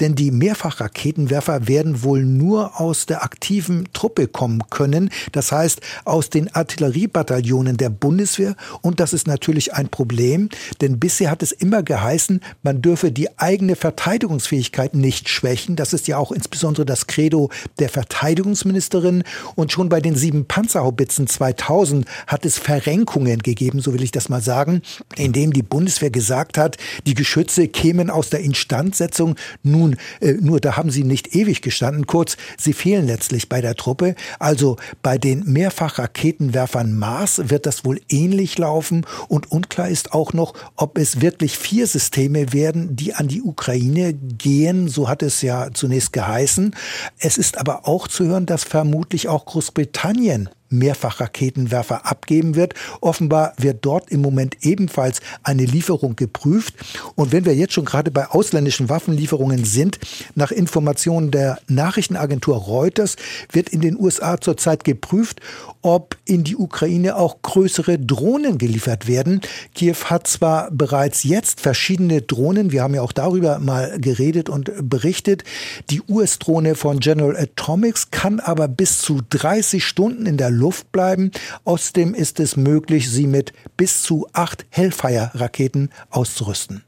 denn 0.00 0.14
die 0.14 0.30
Mehrfachraketenwerfer 0.30 1.66
werden 1.66 2.04
wohl 2.04 2.24
nur 2.24 2.80
aus 2.80 3.06
der 3.06 3.24
aktiven 3.24 3.88
Truppe 3.92 4.28
kommen 4.28 4.62
können. 4.70 5.10
Das 5.32 5.50
heißt, 5.50 5.80
aus 6.04 6.30
den 6.30 6.54
Artilleriebataillonen 6.54 7.76
der 7.76 7.90
Bundeswehr. 7.90 8.54
Und 8.80 9.00
das 9.00 9.12
ist 9.12 9.26
natürlich 9.26 9.74
ein 9.74 9.88
Problem, 9.88 10.50
denn 10.80 11.00
bisher 11.00 11.32
hat 11.32 11.42
es 11.42 11.50
immer 11.50 11.82
geheißen, 11.82 12.40
man 12.62 12.80
dürfe 12.80 13.10
die 13.10 13.38
eigene 13.40 13.74
Verteidigungsfähigkeit 13.74 14.94
nicht 14.94 15.28
schwächen. 15.28 15.74
Das 15.74 15.92
ist 15.92 16.06
ja 16.06 16.16
auch 16.16 16.30
insbesondere 16.30 16.86
das 16.86 17.08
Credo 17.08 17.50
der 17.80 17.88
Verteidigungsministerin. 17.88 19.24
Und 19.56 19.72
schon 19.72 19.88
bei 19.88 20.00
den 20.00 20.14
sieben 20.14 20.46
Panzerhaubitzen 20.46 21.26
2000 21.26 21.87
hat 22.26 22.44
es 22.44 22.58
Verrenkungen 22.58 23.40
gegeben, 23.40 23.80
so 23.80 23.92
will 23.92 24.02
ich 24.02 24.12
das 24.12 24.28
mal 24.28 24.42
sagen, 24.42 24.82
indem 25.16 25.52
die 25.52 25.62
Bundeswehr 25.62 26.10
gesagt 26.10 26.58
hat, 26.58 26.76
die 27.06 27.14
Geschütze 27.14 27.68
kämen 27.68 28.10
aus 28.10 28.30
der 28.30 28.40
Instandsetzung. 28.40 29.36
Nun, 29.62 29.96
äh, 30.20 30.32
nur 30.32 30.60
da 30.60 30.76
haben 30.76 30.90
sie 30.90 31.04
nicht 31.04 31.34
ewig 31.34 31.62
gestanden. 31.62 32.06
Kurz, 32.06 32.36
sie 32.58 32.72
fehlen 32.72 33.06
letztlich 33.06 33.48
bei 33.48 33.60
der 33.60 33.74
Truppe. 33.74 34.14
Also 34.38 34.76
bei 35.02 35.18
den 35.18 35.44
Mehrfachraketenwerfern 35.44 36.96
Mars 36.96 37.42
wird 37.50 37.66
das 37.66 37.84
wohl 37.84 38.00
ähnlich 38.08 38.58
laufen. 38.58 39.06
Und 39.28 39.50
unklar 39.50 39.88
ist 39.88 40.12
auch 40.12 40.32
noch, 40.32 40.54
ob 40.76 40.98
es 40.98 41.20
wirklich 41.20 41.58
vier 41.58 41.86
Systeme 41.86 42.52
werden, 42.52 42.96
die 42.96 43.14
an 43.14 43.28
die 43.28 43.42
Ukraine 43.42 44.14
gehen. 44.14 44.88
So 44.88 45.08
hat 45.08 45.22
es 45.22 45.42
ja 45.42 45.68
zunächst 45.72 46.12
geheißen. 46.12 46.74
Es 47.18 47.38
ist 47.38 47.58
aber 47.58 47.86
auch 47.86 48.08
zu 48.08 48.24
hören, 48.24 48.46
dass 48.46 48.64
vermutlich 48.64 49.28
auch 49.28 49.44
Großbritannien 49.46 50.48
Mehrfachraketenwerfer 50.70 52.06
abgeben 52.06 52.54
wird. 52.54 52.74
Offenbar 53.00 53.54
wird 53.56 53.84
dort 53.84 54.10
im 54.10 54.20
Moment 54.20 54.58
ebenfalls 54.62 55.20
eine 55.42 55.64
Lieferung 55.64 56.16
geprüft. 56.16 56.74
Und 57.14 57.32
wenn 57.32 57.44
wir 57.44 57.54
jetzt 57.54 57.74
schon 57.74 57.84
gerade 57.84 58.10
bei 58.10 58.26
ausländischen 58.26 58.88
Waffenlieferungen 58.88 59.64
sind, 59.64 59.98
nach 60.34 60.50
Informationen 60.50 61.30
der 61.30 61.58
Nachrichtenagentur 61.68 62.56
Reuters 62.56 63.16
wird 63.52 63.68
in 63.68 63.80
den 63.80 63.98
USA 63.98 64.40
zurzeit 64.40 64.84
geprüft, 64.84 65.40
ob 65.82 66.16
in 66.24 66.44
die 66.44 66.56
Ukraine 66.56 67.16
auch 67.16 67.40
größere 67.42 67.98
Drohnen 67.98 68.58
geliefert 68.58 69.06
werden. 69.06 69.40
Kiew 69.74 69.96
hat 70.04 70.26
zwar 70.26 70.70
bereits 70.70 71.24
jetzt 71.24 71.60
verschiedene 71.60 72.22
Drohnen, 72.22 72.72
wir 72.72 72.82
haben 72.82 72.94
ja 72.94 73.02
auch 73.02 73.12
darüber 73.12 73.58
mal 73.58 73.98
geredet 73.98 74.48
und 74.48 74.72
berichtet. 74.82 75.44
Die 75.90 76.02
US-Drohne 76.08 76.74
von 76.74 77.00
General 77.00 77.36
Atomics 77.36 78.10
kann 78.10 78.40
aber 78.40 78.68
bis 78.68 78.98
zu 78.98 79.20
30 79.30 79.84
Stunden 79.84 80.26
in 80.26 80.36
der 80.36 80.50
Luft 80.58 80.92
bleiben. 80.92 81.30
Außerdem 81.64 82.14
ist 82.14 82.40
es 82.40 82.56
möglich, 82.56 83.10
sie 83.10 83.26
mit 83.26 83.52
bis 83.76 84.02
zu 84.02 84.26
acht 84.32 84.66
Hellfire-Raketen 84.70 85.90
auszurüsten. 86.10 86.82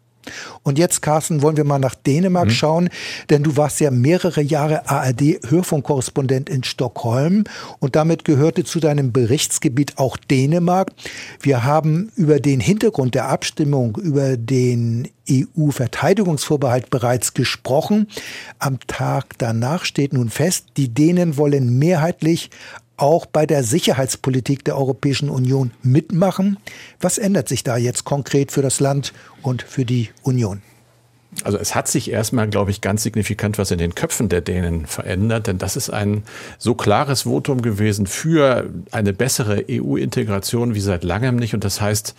Und 0.63 0.79
jetzt, 0.79 1.01
Carsten, 1.01 1.43
wollen 1.43 1.57
wir 1.57 1.65
mal 1.65 1.79
nach 1.79 1.95
Dänemark 1.95 2.49
mhm. 2.49 2.53
schauen, 2.53 2.89
denn 3.31 3.43
du 3.43 3.57
warst 3.57 3.81
ja 3.81 3.91
mehrere 3.91 4.43
Jahre 4.43 4.89
ARD-Hörfunkkorrespondent 4.89 6.49
in 6.49 6.63
Stockholm 6.63 7.45
und 7.79 7.97
damit 7.97 8.25
gehörte 8.25 8.65
zu 8.65 8.81
deinem 8.81 9.13
Berichtsgebiet 9.13 9.99
auch 9.99 10.17
Dänemark. 10.17 10.93
Wir 11.41 11.65
haben 11.65 12.11
über 12.17 12.39
den 12.41 12.61
Hintergrund 12.61 13.15
der 13.15 13.29
Abstimmung 13.29 13.97
über 13.97 14.37
den 14.37 15.09
EU-Verteidigungsvorbehalt 15.31 16.91
bereits 16.91 17.35
gesprochen. 17.35 18.09
Am 18.59 18.79
Tag 18.87 19.39
danach 19.39 19.85
steht 19.85 20.13
nun 20.13 20.29
fest, 20.29 20.67
die 20.77 20.93
Dänen 20.93 21.37
wollen 21.37 21.79
mehrheitlich 21.79 22.51
auch 23.01 23.27
bei 23.27 23.47
der 23.47 23.65
Sicherheitspolitik 23.65 24.65
der 24.65 24.77
Europäischen 24.77 25.31
Union 25.31 25.73
mitmachen. 25.83 26.59
Was 27.01 27.19
ändert 27.19 27.49
sich 27.49 27.65
da 27.65 27.77
jetzt 27.77 28.05
konkret 28.05 28.53
für 28.53 28.63
das 28.63 28.81
Land 28.81 29.13
und 29.43 29.63
für 29.63 29.85
die 29.85 30.11
Union? 30.23 30.63
Also 31.45 31.59
es 31.59 31.75
hat 31.75 31.87
sich 31.87 32.11
erstmal, 32.11 32.49
glaube 32.49 32.73
ich, 32.73 32.81
ganz 32.81 33.05
signifikant 33.05 33.57
was 33.57 33.71
in 33.71 33.79
den 33.79 33.95
Köpfen 33.95 34.29
der 34.29 34.41
Dänen 34.41 34.87
verändert, 34.87 35.47
denn 35.47 35.59
das 35.59 35.77
ist 35.77 35.89
ein 35.89 36.25
so 36.59 36.75
klares 36.75 37.23
Votum 37.23 37.63
gewesen 37.63 38.07
für 38.07 38.69
eine 38.91 39.13
bessere 39.13 39.65
EU-Integration 39.71 40.75
wie 40.75 40.81
seit 40.81 41.05
langem 41.05 41.37
nicht. 41.37 41.55
Und 41.55 41.63
das 41.63 41.81
heißt, 41.81 42.17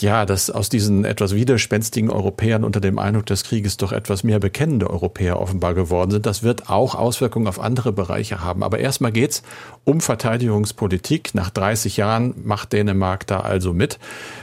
ja, 0.00 0.26
dass 0.26 0.50
aus 0.50 0.68
diesen 0.68 1.04
etwas 1.06 1.34
widerspenstigen 1.34 2.10
Europäern 2.10 2.64
unter 2.64 2.80
dem 2.80 2.98
Eindruck 2.98 3.26
des 3.26 3.44
Krieges 3.44 3.78
doch 3.78 3.92
etwas 3.92 4.24
mehr 4.24 4.38
bekennende 4.38 4.90
Europäer 4.90 5.40
offenbar 5.40 5.72
geworden 5.72 6.10
sind. 6.10 6.26
Das 6.26 6.42
wird 6.42 6.68
auch 6.68 6.94
Auswirkungen 6.94 7.46
auf 7.46 7.58
andere 7.58 7.92
Bereiche 7.92 8.42
haben. 8.42 8.62
Aber 8.62 8.78
erstmal 8.78 9.12
geht's 9.12 9.42
um 9.84 10.02
Verteidigungspolitik. 10.02 11.34
Nach 11.34 11.48
30 11.48 11.96
Jahren 11.96 12.34
macht 12.44 12.74
Dänemark 12.74 13.26
da 13.26 13.40
also 13.40 13.72
mit. 13.72 13.98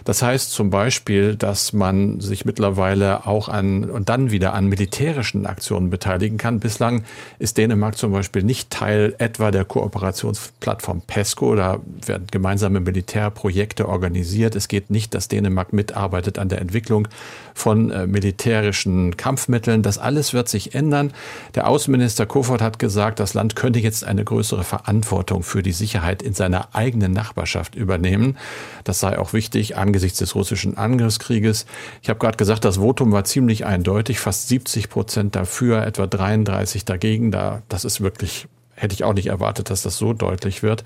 Das 0.06 0.24
heißt 0.24 0.52
zum 0.52 0.72
Beispiel, 0.72 1.36
dass 1.36 1.72
man 1.72 2.20
sich 2.20 2.46
mittlerweile 2.46 3.28
auch 3.28 3.48
an 3.48 3.90
und 3.90 4.10
dann 4.10 4.32
wieder 4.32 4.54
an 4.56 4.66
militärischen 4.66 5.46
Aktionen 5.46 5.92
beteiligen 5.92 6.38
kann. 6.38 6.62
Bislang 6.62 7.04
ist 7.38 7.60
Dänemark 7.60 7.98
zum 7.98 8.12
Beispiel 8.12 8.42
nicht 8.42 8.72
Teil 8.72 9.14
etwa 9.20 9.52
der 9.52 9.66
Kooperationsplattform 9.66 11.02
PESCO. 11.06 11.56
Da 11.56 11.80
werden 12.06 12.26
gemeinsame 12.32 12.80
Militärprojekte 12.80 13.88
organisiert. 13.88 14.56
Es 14.56 14.68
geht 14.68 14.90
nicht, 14.90 15.14
dass 15.14 15.28
Dänemark 15.28 15.43
Dänemark 15.44 15.74
mitarbeitet 15.74 16.40
an 16.40 16.50
der 16.50 16.62
Entwicklung 16.62 17.08
von 17.54 17.92
äh, 17.92 18.08
militärischen 18.08 19.18
Kampfmitteln. 19.18 19.84
Das 19.84 19.98
alles 19.98 20.34
wird 20.34 20.50
sich 20.50 20.74
ändern. 20.74 21.14
Der 21.56 21.68
Außenminister 21.68 22.26
Kofod 22.26 22.62
hat 22.62 22.80
gesagt, 22.80 23.20
das 23.20 23.34
Land 23.34 23.56
könnte 23.56 23.80
jetzt 23.80 24.04
eine 24.04 24.24
größere 24.24 24.64
Verantwortung 24.64 25.44
für 25.44 25.62
die 25.62 25.72
Sicherheit 25.72 26.22
in 26.22 26.34
seiner 26.34 26.74
eigenen 26.74 27.12
Nachbarschaft 27.12 27.76
übernehmen. 27.76 28.38
Das 28.84 29.00
sei 29.00 29.20
auch 29.20 29.34
wichtig 29.34 29.78
angesichts 29.78 30.20
des 30.20 30.36
russischen 30.36 30.78
Angriffskrieges. 30.78 31.66
Ich 32.02 32.10
habe 32.10 32.20
gerade 32.20 32.38
gesagt, 32.38 32.66
das 32.66 32.78
Votum 32.78 33.12
war 33.12 33.24
ziemlich 33.26 33.66
eindeutig, 33.66 34.20
fast 34.20 34.48
70 34.48 34.90
Prozent 34.90 35.36
dafür, 35.36 35.86
etwa 35.86 36.08
33 36.08 36.86
dagegen. 36.86 37.32
Da, 37.32 37.62
das 37.70 37.86
ist 37.86 38.02
wirklich 38.02 38.48
hätte 38.76 38.94
ich 38.94 39.04
auch 39.04 39.14
nicht 39.14 39.28
erwartet, 39.28 39.70
dass 39.70 39.84
das 39.84 39.98
so 39.98 40.14
deutlich 40.14 40.64
wird. 40.64 40.84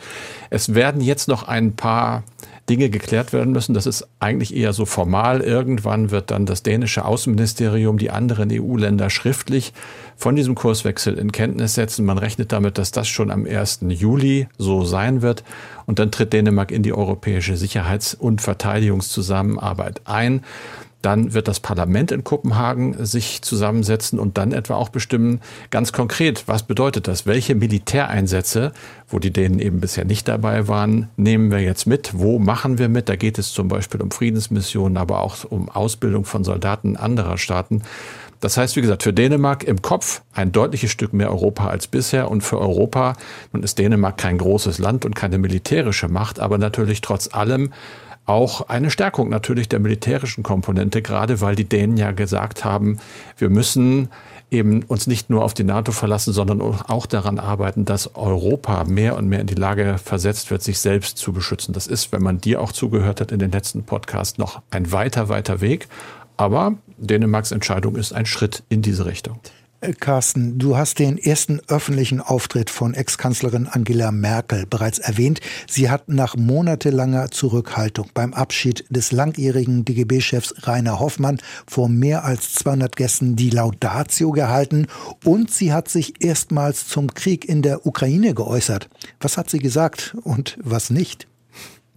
Es 0.50 0.76
werden 0.76 1.02
jetzt 1.02 1.28
noch 1.28 1.48
ein 1.48 1.76
paar 1.76 2.24
Dinge 2.70 2.90
geklärt 2.90 3.32
werden 3.32 3.54
müssen. 3.54 3.74
Das 3.74 3.86
ist 3.86 4.08
eigentlich 4.20 4.56
eher 4.56 4.74
so 4.74 4.86
formal. 4.86 5.42
Irgendwann 5.42 6.12
wird 6.12 6.32
dann 6.32 6.46
das 6.46 6.64
dänische 6.64 7.06
Außenministerium 7.06 7.98
die 7.98 8.12
anderen 8.12 8.50
EU-Länder 8.52 9.10
schriftlich 9.10 9.74
von 10.18 10.36
diesem 10.36 10.56
Kurswechsel 10.56 11.18
in 11.18 11.32
Kenntnis 11.32 11.76
setzen. 11.76 12.06
Man 12.06 12.18
rechnet 12.18 12.52
damit, 12.52 12.78
dass 12.78 12.92
das 12.92 13.08
schon 13.08 13.32
am 13.32 13.46
1. 13.46 13.80
Juli 13.88 14.48
so 14.58 14.84
sein 14.84 15.22
wird. 15.22 15.44
Und 15.86 16.00
dann 16.00 16.12
tritt 16.12 16.34
Dänemark 16.34 16.72
in 16.72 16.84
die 16.84 16.94
europäische 16.94 17.56
Sicherheits- 17.56 18.14
und 18.14 18.42
Verteidigungszusammenarbeit 18.42 20.02
ein. 20.06 20.44
Dann 21.08 21.34
wird 21.34 21.48
das 21.48 21.62
Parlament 21.62 22.12
in 22.12 22.26
Kopenhagen 22.26 23.06
sich 23.06 23.42
zusammensetzen 23.42 24.20
und 24.20 24.38
dann 24.38 24.52
etwa 24.52 24.76
auch 24.76 24.90
bestimmen, 24.90 25.40
ganz 25.70 25.94
konkret, 25.94 26.50
was 26.50 26.64
bedeutet 26.64 27.08
das? 27.08 27.26
Welche 27.26 27.56
Militäreinsätze, 27.56 28.74
wo 29.08 29.18
die 29.18 29.32
Dänen 29.32 29.60
eben 29.60 29.80
bisher 29.80 30.04
nicht 30.04 30.28
dabei 30.28 30.68
waren, 30.68 31.08
nehmen 31.16 31.50
wir 31.50 31.60
jetzt 31.60 31.88
mit? 31.88 32.20
Wo 32.20 32.40
machen 32.40 32.78
wir 32.78 32.90
mit? 32.90 33.08
Da 33.08 33.16
geht 33.16 33.40
es 33.40 33.54
zum 33.54 33.70
Beispiel 33.70 34.02
um 34.02 34.12
Friedensmissionen, 34.12 34.98
aber 34.98 35.22
auch 35.22 35.46
um 35.46 35.70
Ausbildung 35.70 36.26
von 36.26 36.44
Soldaten 36.44 36.98
anderer 36.98 37.38
Staaten. 37.38 37.84
Das 38.40 38.58
heißt, 38.58 38.76
wie 38.76 38.82
gesagt, 38.82 39.04
für 39.04 39.14
Dänemark 39.14 39.64
im 39.64 39.82
Kopf 39.82 40.22
ein 40.34 40.52
deutliches 40.52 40.92
Stück 40.92 41.14
mehr 41.14 41.30
Europa 41.32 41.68
als 41.68 41.88
bisher 41.88 42.30
und 42.30 42.42
für 42.42 42.60
Europa, 42.60 43.14
nun 43.54 43.64
ist 43.64 43.80
Dänemark 43.80 44.18
kein 44.18 44.38
großes 44.38 44.78
Land 44.78 45.06
und 45.06 45.16
keine 45.16 45.38
militärische 45.38 46.08
Macht, 46.08 46.40
aber 46.40 46.58
natürlich 46.58 47.02
trotz 47.02 47.34
allem 47.34 47.72
auch 48.28 48.68
eine 48.68 48.92
Stärkung 48.92 49.30
natürlich 49.30 49.70
der 49.70 49.80
militärischen 49.80 50.44
Komponente, 50.44 51.02
gerade 51.02 51.40
weil 51.40 51.56
die 51.56 51.68
Dänen 51.68 51.96
ja 51.96 52.12
gesagt 52.12 52.66
haben, 52.66 53.00
wir 53.38 53.50
müssen 53.50 54.10
eben 54.52 54.84
uns 54.84 55.08
nicht 55.08 55.30
nur 55.30 55.44
auf 55.44 55.54
die 55.54 55.64
NATO 55.64 55.92
verlassen, 55.92 56.34
sondern 56.34 56.62
auch 56.62 57.06
daran 57.06 57.40
arbeiten, 57.40 57.86
dass 57.86 58.16
Europa 58.16 58.84
mehr 58.84 59.18
und 59.18 59.28
mehr 59.28 59.42
in 59.42 59.48
die 59.48 59.56
Lage 59.56 59.98
versetzt 59.98 60.52
wird, 60.52 60.62
sich 60.62 60.80
selbst 60.80 61.18
zu 61.18 61.34
beschützen. 61.34 61.74
Das 61.74 61.88
ist, 61.88 62.12
wenn 62.12 62.22
man 62.22 62.40
dir 62.40 62.62
auch 62.62 62.72
zugehört 62.72 63.22
hat 63.22 63.32
in 63.32 63.40
den 63.40 63.52
letzten 63.52 63.84
Podcast, 63.84 64.38
noch 64.38 64.62
ein 64.72 64.92
weiter, 64.92 65.30
weiter 65.30 65.62
Weg. 65.62 65.88
Aber 66.38 66.76
Dänemarks 66.98 67.52
Entscheidung 67.52 67.96
ist 67.96 68.14
ein 68.14 68.26
Schritt 68.26 68.64
in 68.70 68.82
diese 68.82 69.06
Richtung. 69.06 69.40
Äh, 69.80 69.94
Carsten, 69.94 70.58
du 70.58 70.76
hast 70.76 70.98
den 70.98 71.18
ersten 71.18 71.62
öffentlichen 71.68 72.20
Auftritt 72.20 72.70
von 72.70 72.96
Ex-Kanzlerin 72.96 73.68
Angela 73.68 74.12
Merkel 74.12 74.66
bereits 74.66 74.98
erwähnt. 74.98 75.40
Sie 75.70 75.90
hat 75.90 76.10
nach 76.10 76.36
monatelanger 76.36 77.30
Zurückhaltung 77.30 78.10
beim 78.14 78.34
Abschied 78.34 78.86
des 78.90 79.12
langjährigen 79.12 79.86
DGB-Chefs 79.86 80.68
Rainer 80.68 81.00
Hoffmann 81.00 81.40
vor 81.68 81.90
mehr 81.90 82.24
als 82.24 82.56
200 82.56 82.96
Gästen 82.96 83.36
die 83.36 83.52
Laudatio 83.52 84.32
gehalten 84.32 84.88
und 85.24 85.52
sie 85.52 85.72
hat 85.74 85.90
sich 85.90 86.24
erstmals 86.24 86.88
zum 86.88 87.14
Krieg 87.14 87.46
in 87.48 87.62
der 87.62 87.86
Ukraine 87.86 88.34
geäußert. 88.34 88.90
Was 89.20 89.38
hat 89.38 89.50
sie 89.50 89.60
gesagt 89.60 90.18
und 90.24 90.58
was 90.64 90.90
nicht? 90.90 91.28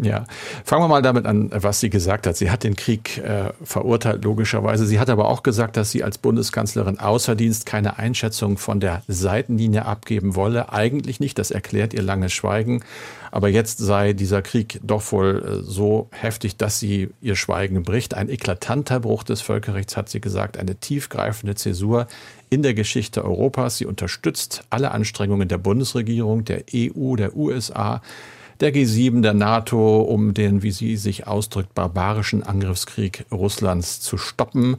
Ja, 0.03 0.25
fangen 0.65 0.85
wir 0.85 0.89
mal 0.89 1.03
damit 1.03 1.27
an, 1.27 1.51
was 1.53 1.81
sie 1.81 1.91
gesagt 1.91 2.27
hat. 2.27 2.35
Sie 2.37 2.51
hat 2.51 2.65
den 2.65 2.75
Krieg 2.75 3.19
äh, 3.19 3.53
verurteilt, 3.63 4.25
logischerweise. 4.25 4.87
Sie 4.87 4.99
hat 4.99 5.11
aber 5.11 5.29
auch 5.29 5.43
gesagt, 5.43 5.77
dass 5.77 5.91
sie 5.91 6.03
als 6.03 6.17
Bundeskanzlerin 6.17 6.99
außer 6.99 7.35
Dienst 7.35 7.67
keine 7.67 7.99
Einschätzung 7.99 8.57
von 8.57 8.81
der 8.81 9.03
Seitenlinie 9.09 9.85
abgeben 9.85 10.37
wolle. 10.37 10.73
Eigentlich 10.73 11.21
nicht, 11.21 11.39
das 11.39 11.51
erklärt 11.51 11.93
ihr 11.93 12.03
langes 12.03 12.33
Schweigen. 12.33 12.83
Aber 13.31 13.49
jetzt 13.49 13.79
sei 13.79 14.15
dieser 14.15 14.41
Krieg 14.41 14.81
doch 14.83 15.13
wohl 15.13 15.45
äh, 15.45 15.63
so 15.63 16.09
heftig, 16.13 16.57
dass 16.57 16.81
sie 16.81 17.11
ihr 17.21 17.37
Schweigen 17.37 17.83
bricht. 17.83 18.15
Ein 18.15 18.31
eklatanter 18.31 19.01
Bruch 19.01 19.23
des 19.23 19.43
Völkerrechts, 19.43 19.99
hat 19.99 20.09
sie 20.09 20.21
gesagt, 20.23 20.57
eine 20.57 20.77
tiefgreifende 20.77 21.57
Zäsur 21.57 22.07
in 22.49 22.63
der 22.63 22.73
Geschichte 22.73 23.23
Europas. 23.23 23.77
Sie 23.77 23.87
unterstützt 23.87 24.65
alle 24.71 24.93
Anstrengungen 24.93 25.49
der 25.49 25.59
Bundesregierung, 25.59 26.45
der 26.45 26.65
EU, 26.75 27.17
der 27.17 27.37
USA 27.37 28.01
der 28.61 28.75
G7 28.75 29.23
der 29.23 29.35
NATO, 29.35 30.01
um 30.03 30.35
den, 30.35 30.63
wie 30.63 30.71
sie 30.71 30.97
sich 30.97 31.27
ausdrückt, 31.27 31.75
barbarischen 31.75 32.43
Angriffskrieg 32.43 33.25
Russlands 33.33 34.01
zu 34.01 34.19
stoppen. 34.19 34.77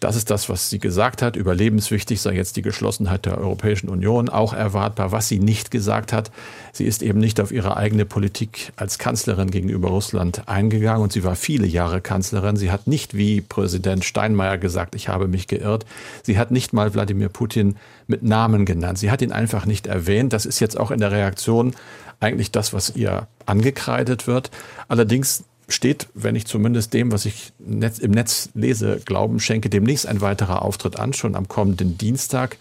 Das 0.00 0.14
ist 0.14 0.30
das, 0.30 0.48
was 0.48 0.70
sie 0.70 0.78
gesagt 0.78 1.22
hat. 1.22 1.34
Überlebenswichtig 1.34 2.20
sei 2.20 2.34
jetzt 2.34 2.56
die 2.56 2.62
Geschlossenheit 2.62 3.26
der 3.26 3.36
Europäischen 3.36 3.88
Union, 3.88 4.28
auch 4.28 4.52
erwartbar. 4.52 5.10
Was 5.10 5.26
sie 5.26 5.40
nicht 5.40 5.72
gesagt 5.72 6.12
hat, 6.12 6.30
sie 6.72 6.84
ist 6.84 7.02
eben 7.02 7.18
nicht 7.18 7.40
auf 7.40 7.50
ihre 7.50 7.76
eigene 7.76 8.04
Politik 8.04 8.72
als 8.76 8.98
Kanzlerin 8.98 9.50
gegenüber 9.50 9.88
Russland 9.88 10.46
eingegangen 10.46 11.02
und 11.02 11.12
sie 11.12 11.24
war 11.24 11.34
viele 11.34 11.66
Jahre 11.66 12.00
Kanzlerin. 12.00 12.54
Sie 12.54 12.70
hat 12.70 12.86
nicht 12.86 13.16
wie 13.16 13.40
Präsident 13.40 14.04
Steinmeier 14.04 14.56
gesagt, 14.56 14.94
ich 14.94 15.08
habe 15.08 15.26
mich 15.26 15.48
geirrt. 15.48 15.84
Sie 16.22 16.38
hat 16.38 16.52
nicht 16.52 16.72
mal 16.72 16.94
Wladimir 16.94 17.28
Putin 17.28 17.74
mit 18.06 18.22
Namen 18.22 18.66
genannt. 18.66 18.98
Sie 18.98 19.10
hat 19.10 19.20
ihn 19.20 19.32
einfach 19.32 19.66
nicht 19.66 19.88
erwähnt. 19.88 20.32
Das 20.32 20.46
ist 20.46 20.60
jetzt 20.60 20.78
auch 20.78 20.92
in 20.92 21.00
der 21.00 21.10
Reaktion 21.10 21.74
eigentlich 22.20 22.50
das, 22.50 22.72
was 22.72 22.94
ihr 22.96 23.28
angekreidet 23.46 24.26
wird. 24.26 24.50
Allerdings 24.88 25.44
steht, 25.68 26.08
wenn 26.14 26.34
ich 26.34 26.46
zumindest 26.46 26.94
dem, 26.94 27.12
was 27.12 27.26
ich 27.26 27.52
im 27.58 28.10
Netz 28.10 28.48
lese, 28.54 29.00
Glauben 29.04 29.38
schenke, 29.38 29.68
demnächst 29.68 30.06
ein 30.06 30.20
weiterer 30.20 30.62
Auftritt 30.62 30.98
an, 30.98 31.12
schon 31.12 31.34
am 31.34 31.48
kommenden 31.48 31.98
Dienstag. 31.98 32.56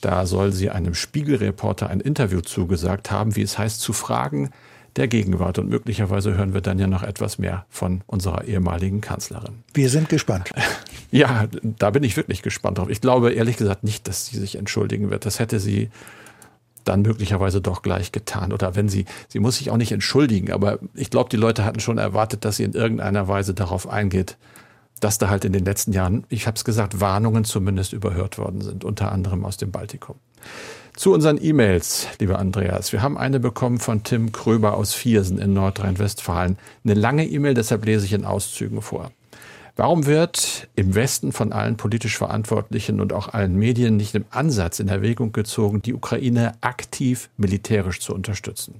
Da 0.00 0.26
soll 0.26 0.52
sie 0.52 0.70
einem 0.70 0.94
Spiegelreporter 0.94 1.88
ein 1.88 2.00
Interview 2.00 2.40
zugesagt 2.40 3.10
haben, 3.10 3.36
wie 3.36 3.42
es 3.42 3.58
heißt, 3.58 3.80
zu 3.80 3.92
Fragen 3.92 4.50
der 4.96 5.08
Gegenwart. 5.08 5.58
Und 5.58 5.68
möglicherweise 5.68 6.36
hören 6.36 6.54
wir 6.54 6.60
dann 6.60 6.78
ja 6.78 6.86
noch 6.86 7.02
etwas 7.02 7.38
mehr 7.38 7.66
von 7.70 8.02
unserer 8.06 8.44
ehemaligen 8.44 9.00
Kanzlerin. 9.00 9.62
Wir 9.74 9.90
sind 9.90 10.08
gespannt. 10.08 10.50
Ja, 11.14 11.46
da 11.62 11.90
bin 11.90 12.04
ich 12.04 12.16
wirklich 12.16 12.40
gespannt 12.40 12.78
drauf. 12.78 12.88
Ich 12.88 13.02
glaube 13.02 13.32
ehrlich 13.32 13.58
gesagt 13.58 13.84
nicht, 13.84 14.08
dass 14.08 14.24
sie 14.24 14.38
sich 14.38 14.56
entschuldigen 14.56 15.10
wird. 15.10 15.26
Das 15.26 15.40
hätte 15.40 15.60
sie 15.60 15.90
dann 16.84 17.02
möglicherweise 17.02 17.60
doch 17.60 17.82
gleich 17.82 18.12
getan. 18.12 18.52
Oder 18.52 18.74
wenn 18.76 18.88
sie, 18.88 19.04
sie 19.28 19.38
muss 19.38 19.58
sich 19.58 19.70
auch 19.70 19.76
nicht 19.76 19.92
entschuldigen, 19.92 20.52
aber 20.52 20.78
ich 20.94 21.10
glaube, 21.10 21.30
die 21.30 21.36
Leute 21.36 21.64
hatten 21.64 21.80
schon 21.80 21.98
erwartet, 21.98 22.44
dass 22.44 22.56
sie 22.56 22.64
in 22.64 22.72
irgendeiner 22.72 23.28
Weise 23.28 23.54
darauf 23.54 23.88
eingeht, 23.88 24.36
dass 25.00 25.18
da 25.18 25.28
halt 25.28 25.44
in 25.44 25.52
den 25.52 25.64
letzten 25.64 25.92
Jahren, 25.92 26.24
ich 26.28 26.46
habe 26.46 26.56
es 26.56 26.64
gesagt, 26.64 27.00
Warnungen 27.00 27.44
zumindest 27.44 27.92
überhört 27.92 28.38
worden 28.38 28.60
sind, 28.60 28.84
unter 28.84 29.10
anderem 29.10 29.44
aus 29.44 29.56
dem 29.56 29.70
Baltikum. 29.70 30.16
Zu 30.94 31.12
unseren 31.12 31.42
E-Mails, 31.42 32.06
lieber 32.18 32.38
Andreas. 32.38 32.92
Wir 32.92 33.02
haben 33.02 33.16
eine 33.16 33.40
bekommen 33.40 33.78
von 33.80 34.04
Tim 34.04 34.30
Kröber 34.30 34.74
aus 34.74 34.92
Viersen 34.92 35.38
in 35.38 35.54
Nordrhein-Westfalen. 35.54 36.58
Eine 36.84 36.94
lange 36.94 37.26
E-Mail, 37.26 37.54
deshalb 37.54 37.86
lese 37.86 38.04
ich 38.04 38.12
in 38.12 38.26
Auszügen 38.26 38.82
vor. 38.82 39.10
Warum 39.74 40.04
wird 40.04 40.68
im 40.76 40.94
Westen 40.94 41.32
von 41.32 41.52
allen 41.52 41.78
politisch 41.78 42.18
Verantwortlichen 42.18 43.00
und 43.00 43.12
auch 43.14 43.28
allen 43.28 43.56
Medien 43.56 43.96
nicht 43.96 44.14
im 44.14 44.26
Ansatz 44.30 44.80
in 44.80 44.88
Erwägung 44.88 45.32
gezogen, 45.32 45.80
die 45.80 45.94
Ukraine 45.94 46.52
aktiv 46.60 47.30
militärisch 47.38 48.00
zu 48.00 48.14
unterstützen? 48.14 48.74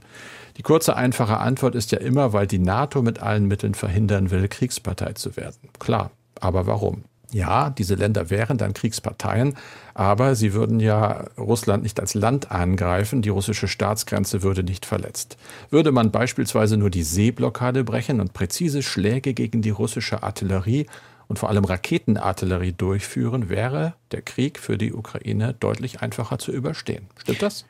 Die 0.58 0.62
kurze, 0.62 0.94
einfache 0.94 1.38
Antwort 1.38 1.74
ist 1.74 1.92
ja 1.92 1.98
immer, 1.98 2.34
weil 2.34 2.46
die 2.46 2.58
NATO 2.58 3.00
mit 3.00 3.20
allen 3.20 3.46
Mitteln 3.46 3.74
verhindern 3.74 4.30
will, 4.30 4.48
Kriegspartei 4.48 5.14
zu 5.14 5.34
werden. 5.36 5.70
Klar, 5.78 6.10
aber 6.40 6.66
warum? 6.66 7.04
Ja, 7.32 7.70
diese 7.70 7.94
Länder 7.94 8.28
wären 8.28 8.58
dann 8.58 8.74
Kriegsparteien, 8.74 9.56
aber 9.94 10.34
sie 10.34 10.54
würden 10.54 10.80
ja 10.80 11.26
Russland 11.38 11.82
nicht 11.82 12.00
als 12.00 12.14
Land 12.14 12.50
angreifen, 12.50 13.22
die 13.22 13.28
russische 13.28 13.68
Staatsgrenze 13.68 14.42
würde 14.42 14.62
nicht 14.62 14.86
verletzt. 14.86 15.36
Würde 15.70 15.92
man 15.92 16.10
beispielsweise 16.10 16.76
nur 16.76 16.90
die 16.90 17.02
Seeblockade 17.02 17.84
brechen 17.84 18.20
und 18.20 18.32
präzise 18.32 18.82
Schläge 18.82 19.34
gegen 19.34 19.62
die 19.62 19.70
russische 19.70 20.22
Artillerie 20.22 20.86
und 21.28 21.38
vor 21.38 21.48
allem 21.48 21.64
Raketenartillerie 21.64 22.72
durchführen, 22.72 23.48
wäre 23.48 23.94
der 24.10 24.22
Krieg 24.22 24.58
für 24.58 24.76
die 24.76 24.92
Ukraine 24.92 25.54
deutlich 25.58 26.02
einfacher 26.02 26.38
zu 26.38 26.52
überstehen. 26.52 27.06
Stimmt 27.16 27.42
das? 27.42 27.64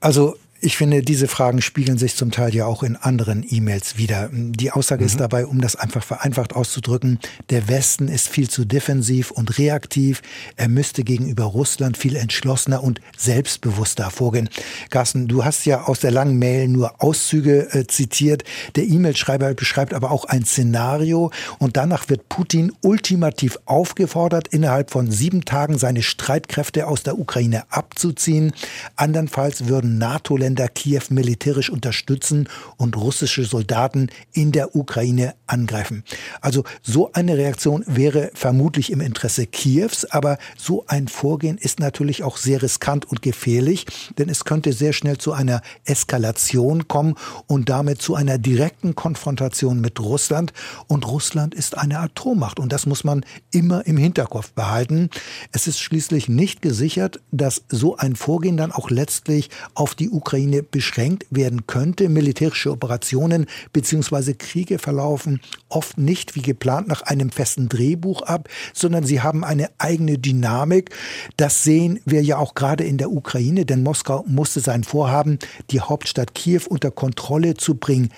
Also 0.00 0.36
ich 0.60 0.76
finde, 0.76 1.02
diese 1.02 1.28
Fragen 1.28 1.62
spiegeln 1.62 1.98
sich 1.98 2.16
zum 2.16 2.32
Teil 2.32 2.52
ja 2.52 2.66
auch 2.66 2.82
in 2.82 2.96
anderen 2.96 3.46
E-Mails 3.48 3.96
wieder. 3.96 4.28
Die 4.32 4.72
Aussage 4.72 5.02
mhm. 5.02 5.06
ist 5.06 5.20
dabei, 5.20 5.46
um 5.46 5.60
das 5.60 5.76
einfach 5.76 6.02
vereinfacht 6.02 6.56
auszudrücken, 6.56 7.20
der 7.50 7.68
Westen 7.68 8.08
ist 8.08 8.28
viel 8.28 8.50
zu 8.50 8.64
defensiv 8.64 9.30
und 9.30 9.58
reaktiv. 9.58 10.20
Er 10.56 10.68
müsste 10.68 11.04
gegenüber 11.04 11.44
Russland 11.44 11.96
viel 11.96 12.16
entschlossener 12.16 12.82
und 12.82 13.00
selbstbewusster 13.16 14.10
vorgehen. 14.10 14.48
Carsten, 14.90 15.28
du 15.28 15.44
hast 15.44 15.64
ja 15.64 15.84
aus 15.84 16.00
der 16.00 16.10
langen 16.10 16.38
Mail 16.38 16.66
nur 16.66 17.00
Auszüge 17.02 17.72
äh, 17.72 17.86
zitiert. 17.86 18.42
Der 18.74 18.84
E-Mail-Schreiber 18.84 19.54
beschreibt 19.54 19.94
aber 19.94 20.10
auch 20.10 20.24
ein 20.24 20.44
Szenario 20.44 21.30
und 21.58 21.76
danach 21.76 22.08
wird 22.08 22.28
Putin 22.28 22.72
ultimativ 22.82 23.58
aufgefordert, 23.64 24.48
innerhalb 24.48 24.90
von 24.90 25.10
sieben 25.10 25.44
Tagen 25.44 25.78
seine 25.78 26.02
Streitkräfte 26.02 26.88
aus 26.88 27.04
der 27.04 27.16
Ukraine 27.16 27.62
abzuziehen. 27.70 28.52
Andernfalls 28.96 29.68
würden 29.68 29.98
NATO-Länder 29.98 30.47
Länder 30.48 30.68
Kiew 30.68 31.02
militärisch 31.10 31.68
unterstützen 31.68 32.48
und 32.78 32.96
russische 32.96 33.44
Soldaten 33.44 34.08
in 34.32 34.50
der 34.50 34.74
Ukraine 34.74 35.34
angreifen. 35.46 36.04
Also 36.40 36.64
so 36.82 37.12
eine 37.12 37.36
Reaktion 37.36 37.84
wäre 37.86 38.30
vermutlich 38.32 38.90
im 38.90 39.02
Interesse 39.02 39.46
Kiews, 39.46 40.06
aber 40.06 40.38
so 40.56 40.86
ein 40.86 41.06
Vorgehen 41.06 41.58
ist 41.58 41.80
natürlich 41.80 42.22
auch 42.22 42.38
sehr 42.38 42.62
riskant 42.62 43.04
und 43.04 43.20
gefährlich, 43.20 43.84
denn 44.16 44.30
es 44.30 44.46
könnte 44.46 44.72
sehr 44.72 44.94
schnell 44.94 45.18
zu 45.18 45.34
einer 45.34 45.60
Eskalation 45.84 46.88
kommen 46.88 47.16
und 47.46 47.68
damit 47.68 48.00
zu 48.00 48.14
einer 48.14 48.38
direkten 48.38 48.94
Konfrontation 48.94 49.82
mit 49.82 50.00
Russland. 50.00 50.54
Und 50.86 51.06
Russland 51.06 51.54
ist 51.54 51.76
eine 51.76 51.98
Atommacht 51.98 52.58
und 52.58 52.72
das 52.72 52.86
muss 52.86 53.04
man 53.04 53.22
immer 53.50 53.86
im 53.86 53.98
Hinterkopf 53.98 54.52
behalten. 54.52 55.10
Es 55.52 55.66
ist 55.66 55.78
schließlich 55.78 56.30
nicht 56.30 56.62
gesichert, 56.62 57.20
dass 57.32 57.64
so 57.68 57.98
ein 57.98 58.16
Vorgehen 58.16 58.56
dann 58.56 58.72
auch 58.72 58.88
letztlich 58.88 59.50
auf 59.74 59.94
die 59.94 60.08
Ukraine 60.08 60.37
Ukraine 60.38 60.62
beschränkt 60.62 61.26
werden 61.30 61.66
könnte. 61.66 62.08
Militärische 62.08 62.70
Operationen 62.70 63.46
bzw. 63.72 64.34
Kriege 64.34 64.78
verlaufen 64.78 65.40
oft 65.68 65.98
nicht 65.98 66.36
wie 66.36 66.42
geplant 66.42 66.86
nach 66.86 67.02
einem 67.02 67.30
festen 67.30 67.68
Drehbuch 67.68 68.22
ab, 68.22 68.48
sondern 68.72 69.04
sie 69.04 69.20
haben 69.20 69.42
eine 69.42 69.68
eigene 69.78 70.16
Dynamik. 70.18 70.90
Das 71.36 71.64
sehen 71.64 71.98
wir 72.04 72.22
ja 72.22 72.38
auch 72.38 72.54
gerade 72.54 72.84
in 72.84 72.98
der 72.98 73.10
Ukraine, 73.10 73.64
denn 73.64 73.82
Moskau 73.82 74.24
musste 74.28 74.60
sein 74.60 74.84
Vorhaben, 74.84 75.40
die 75.70 75.80
Hauptstadt 75.80 76.34
Kiew 76.34 76.62
unter 76.68 76.92
Kontrolle 76.92 77.54
zu 77.54 77.74
bringen, 77.74 78.10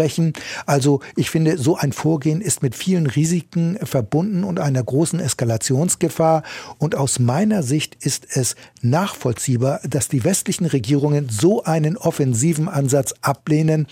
abbrechen. 0.00 0.32
Also 0.66 1.00
ich 1.14 1.30
finde, 1.30 1.58
so 1.58 1.76
ein 1.76 1.92
Vorgehen 1.92 2.40
ist 2.40 2.62
mit 2.62 2.74
vielen 2.74 3.06
Risiken 3.06 3.78
verbunden 3.82 4.44
und 4.44 4.58
einer 4.58 4.82
großen 4.82 5.20
Eskalationsgefahr. 5.20 6.42
Und 6.78 6.94
aus 6.94 7.18
meiner 7.18 7.62
Sicht 7.62 7.96
ist 8.00 8.26
es 8.34 8.56
nachvollziehbar, 8.80 9.80
dass 9.86 10.08
die 10.08 10.24
westlichen 10.24 10.66
Regierungen 10.66 11.28
so 11.28 11.64
einen 11.64 11.96
offensiven 11.96 12.68
Ansatz 12.68 13.14
ablehnen. 13.20 13.86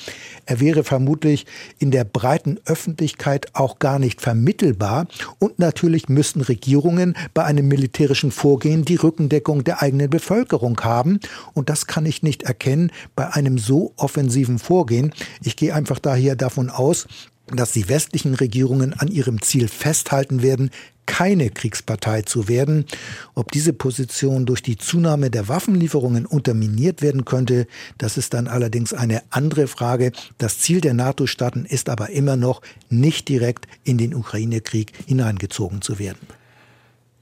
Er 0.47 0.61
wäre 0.61 0.83
vermutlich 0.83 1.47
in 1.79 1.91
der 1.91 2.05
breiten 2.05 2.59
Öffentlichkeit 2.65 3.55
auch 3.55 3.79
gar 3.79 3.99
nicht 3.99 4.23
vermittelbar. 4.23 5.07
Und 5.39 5.59
natürlich 5.59 6.09
müssten 6.09 6.41
Regierungen 6.41 7.15
bei 7.35 7.45
einem 7.45 7.69
militärischen 7.69 8.31
Vorgehen 8.31 8.85
die 8.85 8.97
Rückendeckung 8.97 9.65
der 9.65 9.83
eigenen 9.83 10.09
Bevölkerung 10.09 10.81
haben. 10.81 11.21
Und 11.53 11.69
das 11.69 11.87
kann 11.87 12.07
ich 12.07 12.23
nicht 12.23 12.45
erkennen 12.45 12.91
bei 13.15 13.29
einem 13.35 13.59
so 13.59 13.93
offensiven 13.97 14.59
Vorgehen. 14.59 15.13
Ich 15.43 15.57
gehe 15.57 15.75
einfach 15.75 15.98
daher 15.99 16.37
davon 16.37 16.71
aus, 16.71 17.07
dass 17.47 17.73
die 17.73 17.89
westlichen 17.89 18.35
Regierungen 18.35 18.93
an 18.93 19.09
ihrem 19.09 19.41
Ziel 19.43 19.69
festhalten 19.69 20.43
werden, 20.43 20.71
keine 21.07 21.49
Kriegspartei 21.49 22.21
zu 22.23 22.49
werden. 22.49 22.85
Ob 23.35 23.51
diese 23.51 23.73
Position 23.73 24.45
durch 24.45 24.63
die 24.63 24.77
Zunahme 24.77 25.31
der 25.31 25.49
Waffenlieferungen 25.49 26.27
unterminiert 26.27 27.01
werden 27.01 27.25
könnte, 27.25 27.67
das 27.97 28.19
ist 28.19 28.35
dann 28.35 28.47
allerdings 28.47 28.93
eine 28.93 29.23
andere 29.31 29.69
Frage. 29.69 30.13
Das 30.37 30.59
Ziel 30.59 30.83
der 30.83 30.93
NATO-Staaten 30.93 31.65
ist 31.65 31.89
aber 31.89 32.11
immer 32.11 32.37
noch, 32.37 32.61
nicht 32.91 33.29
direkt 33.29 33.67
in 33.85 33.97
den 33.97 34.15
Ukraine-Krieg 34.15 34.93
hineingezogen 35.07 35.81
zu 35.81 35.99
werden. 35.99 36.21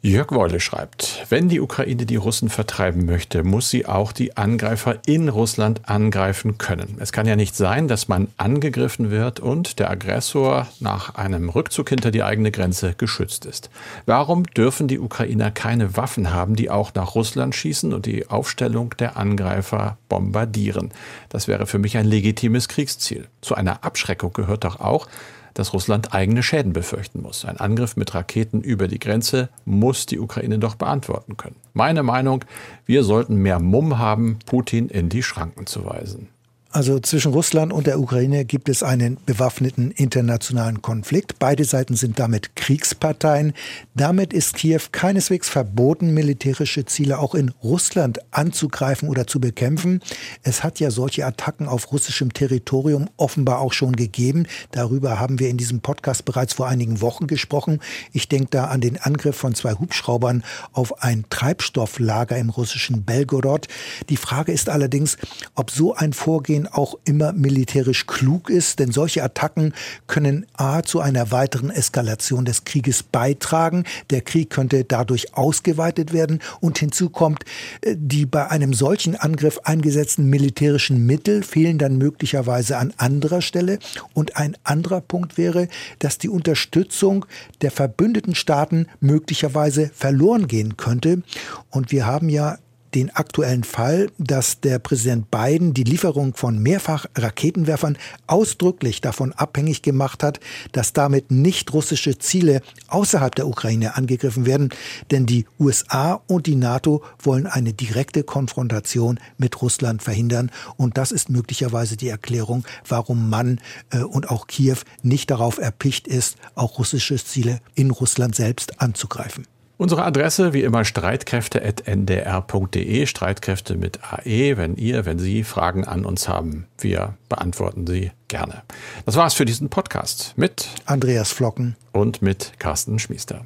Jörg 0.07 0.31
Wolle 0.31 0.61
schreibt, 0.61 1.27
wenn 1.31 1.49
die 1.49 1.61
Ukraine 1.61 2.07
die 2.07 2.15
Russen 2.15 2.49
vertreiben 2.49 3.07
möchte, 3.07 3.43
muss 3.43 3.71
sie 3.71 3.87
auch 3.87 4.13
die 4.13 4.37
Angreifer 4.37 5.01
in 5.05 5.29
Russland 5.29 5.81
angreifen 5.89 6.59
können. 6.59 6.99
Es 7.01 7.11
kann 7.11 7.27
ja 7.27 7.35
nicht 7.35 7.57
sein, 7.57 7.89
dass 7.89 8.07
man 8.07 8.29
angegriffen 8.37 9.11
wird 9.11 9.41
und 9.41 9.81
der 9.81 9.91
Aggressor 9.91 10.69
nach 10.79 11.17
einem 11.17 11.49
Rückzug 11.49 11.89
hinter 11.89 12.13
die 12.13 12.23
eigene 12.23 12.53
Grenze 12.53 12.95
geschützt 12.97 13.47
ist. 13.47 13.69
Warum 14.05 14.45
dürfen 14.45 14.87
die 14.87 15.01
Ukrainer 15.01 15.51
keine 15.51 15.97
Waffen 15.97 16.33
haben, 16.33 16.55
die 16.55 16.71
auch 16.71 16.95
nach 16.95 17.17
Russland 17.17 17.57
schießen 17.57 17.93
und 17.93 18.07
die 18.07 18.29
Aufstellung 18.29 18.95
der 19.01 19.17
Angreifer 19.17 19.99
bombardieren? 20.09 20.93
Das 21.31 21.49
wäre 21.49 21.67
für 21.67 21.81
mich 21.81 21.97
ein 21.97 22.07
legitimes 22.07 22.69
Kriegsziel. 22.69 23.27
Zu 23.41 23.57
einer 23.57 23.83
Abschreckung 23.83 24.33
gehört 24.33 24.63
doch 24.63 24.79
auch, 24.79 25.09
dass 25.57 25.73
Russland 25.73 26.13
eigene 26.13 26.43
Schäden 26.43 26.73
befürchten 26.73 27.23
muss. 27.23 27.45
Ein 27.45 27.57
Angriff 27.57 27.97
mit 27.97 28.15
Raketen 28.15 28.61
über 28.61 28.89
die 28.89 28.99
Grenze 28.99 29.49
muss 29.65 30.05
die 30.05 30.19
Ukraine 30.19 30.59
doch 30.59 30.75
beantworten 30.75 31.37
können. 31.37 31.57
Meine 31.73 32.03
Meinung, 32.03 32.45
wir 32.85 33.05
sollten 33.05 33.37
mehr 33.37 33.59
Mumm 33.59 33.99
haben, 33.99 34.39
Putin 34.45 34.89
in 34.89 35.09
die 35.09 35.23
Schranken 35.23 35.67
zu 35.67 35.87
weisen. 35.87 36.29
Also 36.77 37.01
zwischen 37.01 37.33
Russland 37.33 37.73
und 37.73 37.87
der 37.87 37.99
Ukraine 37.99 38.45
gibt 38.45 38.69
es 38.69 38.83
einen 38.83 39.17
bewaffneten 39.25 39.93
internationalen 39.93 40.83
Konflikt. 40.83 41.39
Beide 41.39 41.65
Seiten 41.65 41.97
sind 41.97 42.19
damit 42.19 42.55
Kriegsparteien. 42.55 43.55
Damit 43.95 44.35
ist 44.35 44.57
Kiew 44.57 44.83
keineswegs 44.93 45.49
verboten, 45.49 46.13
militärische 46.13 46.85
Ziele 46.85 47.19
auch 47.19 47.35
in 47.35 47.49
Russland 47.65 48.19
anzugreifen 48.31 49.09
oder 49.09 49.27
zu 49.27 49.41
bekämpfen. 49.41 50.03
Es 50.43 50.63
hat 50.63 50.79
ja 50.79 50.91
solche 50.91 51.25
Attacken 51.25 51.67
auf 51.67 51.93
russischem 51.93 52.35
Territorium 52.35 53.09
offenbar 53.17 53.61
auch 53.61 53.73
schon 53.73 53.97
gegeben. 53.97 54.47
Darüber 54.73 55.19
haben 55.19 55.39
wir 55.39 55.49
in 55.49 55.57
diesem 55.57 55.81
Podcast 55.81 56.27
bereits 56.27 56.53
vor 56.53 56.69
einigen 56.69 57.01
Wochen 57.01 57.27
gesprochen. 57.27 57.81
Ich 58.13 58.29
denke 58.29 58.49
da 58.51 58.65
an 58.67 58.83
den 58.83 59.01
Angriff 59.01 59.37
von 59.37 59.55
zwei 59.55 59.73
Hubschraubern 59.73 60.45
auf 60.75 61.03
ein 61.03 61.25
Treibstofflager 61.31 62.37
im 62.37 62.51
russischen 62.51 63.05
Belgorod. 63.05 63.67
Die 64.11 64.19
Frage 64.19 64.53
ist 64.53 64.69
allerdings, 64.69 65.17
ob 65.55 65.71
so 65.71 65.95
ein 65.95 66.13
Vorgehen 66.13 66.66
auch 66.69 66.99
immer 67.05 67.33
militärisch 67.33 68.07
klug 68.07 68.51
ist, 68.51 68.79
denn 68.79 68.93
solche 68.93 69.23
Attacken 69.23 69.75
können 70.07 70.47
A 70.55 70.83
zu 70.83 71.01
einer 71.01 71.31
weiteren 71.31 71.71
Eskalation 71.71 72.45
des 72.45 72.65
Krieges 72.65 73.03
beitragen. 73.03 73.85
Der 74.11 74.21
Krieg 74.21 74.51
könnte 74.51 74.85
dadurch 74.85 75.35
ausgeweitet 75.35 76.13
werden 76.13 76.41
und 76.61 76.79
hinzu 76.79 77.11
kommt, 77.11 77.45
äh, 77.83 77.95
die 77.97 78.27
bei 78.27 78.51
einem 78.51 78.75
solchen 78.75 79.17
Angriff 79.17 79.61
eingesetzten 79.65 80.27
militärischen 80.29 81.07
Mittel 81.07 81.43
fehlen 81.43 81.79
dann 81.79 81.99
möglicherweise 81.99 82.79
an 82.79 82.93
anderer 82.97 83.43
Stelle. 83.43 83.79
Und 84.15 84.37
ein 84.37 84.57
anderer 84.65 85.01
Punkt 85.01 85.39
wäre, 85.39 85.69
dass 85.99 86.19
die 86.19 86.29
Unterstützung 86.29 87.27
der 87.63 87.71
verbündeten 87.71 88.35
Staaten 88.35 88.87
möglicherweise 89.01 89.91
verloren 89.95 90.49
gehen 90.49 90.77
könnte. 90.77 91.23
Und 91.71 91.93
wir 91.93 92.07
haben 92.07 92.29
ja 92.29 92.59
den 92.97 93.15
aktuellen 93.15 93.63
Fall, 93.63 94.11
dass 94.17 94.61
der 94.61 94.79
Präsident 94.79 95.31
Biden 95.31 95.75
die 95.75 95.85
Lieferung 95.85 96.35
von 96.35 96.59
mehrfach 96.59 97.05
Raketenwerfern 97.15 97.99
ausdrücklich 98.27 99.03
davon 99.03 99.35
abhängig 99.35 99.83
gemacht 99.83 100.23
hat, 100.23 100.41
dass 100.73 100.95
damit 100.95 101.31
nicht 101.31 101.75
russische 101.75 102.19
Ziele 102.19 102.63
außerhalb 102.89 103.35
der 103.35 103.49
Ukraine 103.49 103.97
angegriffen 103.97 104.47
werden, 104.47 104.71
denn 105.11 105.27
die 105.27 105.45
USA 105.61 106.23
und 106.27 106.47
die 106.47 106.55
NATO 106.55 107.05
wollen 107.23 107.47
eine 107.47 107.75
direkte 107.75 108.23
Konfrontation 108.23 109.21
mit 109.37 109.61
Russland 109.61 110.03
verhindern 110.03 110.51
und 110.79 110.97
das 110.97 111.13
ist 111.13 111.29
möglicherweise 111.29 111.99
die 111.99 112.09
Erklärung, 112.09 112.65
warum 112.89 113.29
man 113.29 113.61
äh, 113.91 113.99
und 113.99 114.31
auch 114.31 114.47
Kiew 114.47 114.79
nicht 115.03 115.31
darauf 115.31 115.59
erpicht 115.59 116.09
ist, 116.09 116.39
auch 116.55 116.79
russische 116.79 117.23
Ziele 117.23 117.61
in 117.75 117.91
Russland 117.91 118.35
selbst 118.35 118.81
anzugreifen. 118.81 119.47
Unsere 119.79 120.05
Adresse 120.05 120.55
wie 120.55 120.63
immer 120.63 120.87
streitkräfte.ndr.de, 120.87 123.05
Streitkräfte 123.05 123.77
mit 123.77 124.01
AE, 124.03 124.57
wenn 124.57 124.77
ihr, 124.77 125.05
wenn 125.05 125.19
Sie 125.19 125.45
Fragen 125.45 125.85
an 125.85 126.07
uns 126.07 126.31
haben. 126.31 126.67
Wir 126.79 127.13
beantworten 127.29 127.87
sie 127.87 128.11
gerne. 128.29 128.63
Das 129.05 129.17
war's 129.17 129.35
für 129.35 129.45
diesen 129.45 129.69
Podcast 129.69 130.33
mit 130.37 130.71
Andreas 130.87 131.31
Flocken 131.31 131.77
und 131.93 132.23
mit 132.23 132.55
Carsten 132.59 132.99
Schmiester. 132.99 133.45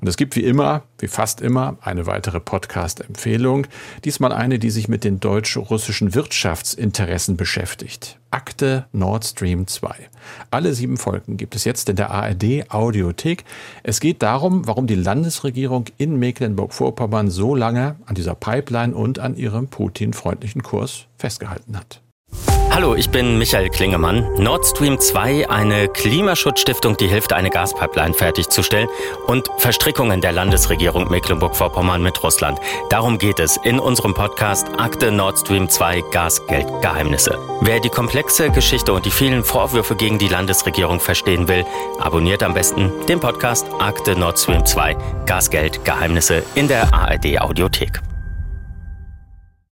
Und 0.00 0.08
es 0.08 0.16
gibt 0.16 0.36
wie 0.36 0.44
immer, 0.44 0.82
wie 0.98 1.08
fast 1.08 1.40
immer, 1.40 1.76
eine 1.80 2.06
weitere 2.06 2.40
Podcast-Empfehlung. 2.40 3.66
Diesmal 4.04 4.32
eine, 4.32 4.58
die 4.58 4.70
sich 4.70 4.88
mit 4.88 5.04
den 5.04 5.20
deutsch-russischen 5.20 6.14
Wirtschaftsinteressen 6.14 7.36
beschäftigt. 7.36 8.18
Akte 8.30 8.86
Nord 8.92 9.24
Stream 9.24 9.66
2. 9.66 9.94
Alle 10.50 10.74
sieben 10.74 10.96
Folgen 10.96 11.36
gibt 11.36 11.54
es 11.54 11.64
jetzt 11.64 11.88
in 11.88 11.96
der 11.96 12.10
ARD 12.10 12.70
Audiothek. 12.70 13.44
Es 13.82 14.00
geht 14.00 14.22
darum, 14.22 14.66
warum 14.66 14.86
die 14.86 14.94
Landesregierung 14.94 15.86
in 15.98 16.18
Mecklenburg-Vorpommern 16.18 17.30
so 17.30 17.54
lange 17.54 17.96
an 18.06 18.14
dieser 18.14 18.34
Pipeline 18.34 18.94
und 18.94 19.18
an 19.18 19.36
ihrem 19.36 19.68
Putin-freundlichen 19.68 20.62
Kurs 20.62 21.06
festgehalten 21.16 21.76
hat. 21.76 22.03
Hallo, 22.74 22.96
ich 22.96 23.08
bin 23.08 23.38
Michael 23.38 23.70
Klingemann. 23.70 24.28
Nord 24.36 24.66
Stream 24.66 24.98
2, 24.98 25.48
eine 25.48 25.86
Klimaschutzstiftung, 25.86 26.96
die 26.96 27.06
hilft, 27.06 27.32
eine 27.32 27.48
Gaspipeline 27.48 28.14
fertigzustellen 28.14 28.88
und 29.28 29.48
Verstrickungen 29.58 30.20
der 30.20 30.32
Landesregierung 30.32 31.08
Mecklenburg-Vorpommern 31.08 32.02
mit 32.02 32.20
Russland. 32.24 32.58
Darum 32.90 33.18
geht 33.18 33.38
es 33.38 33.56
in 33.58 33.78
unserem 33.78 34.12
Podcast 34.12 34.66
Akte 34.76 35.12
Nord 35.12 35.38
Stream 35.38 35.68
2 35.68 36.02
Gasgeldgeheimnisse. 36.10 37.38
Wer 37.60 37.78
die 37.78 37.90
komplexe 37.90 38.50
Geschichte 38.50 38.92
und 38.92 39.06
die 39.06 39.12
vielen 39.12 39.44
Vorwürfe 39.44 39.94
gegen 39.94 40.18
die 40.18 40.26
Landesregierung 40.26 40.98
verstehen 40.98 41.46
will, 41.46 41.64
abonniert 42.00 42.42
am 42.42 42.54
besten 42.54 42.90
den 43.06 43.20
Podcast 43.20 43.68
Akte 43.78 44.18
Nord 44.18 44.36
Stream 44.36 44.66
2 44.66 44.96
Gasgeldgeheimnisse 45.26 46.42
in 46.56 46.66
der 46.66 46.92
ARD 46.92 47.38
Audiothek. 47.40 48.02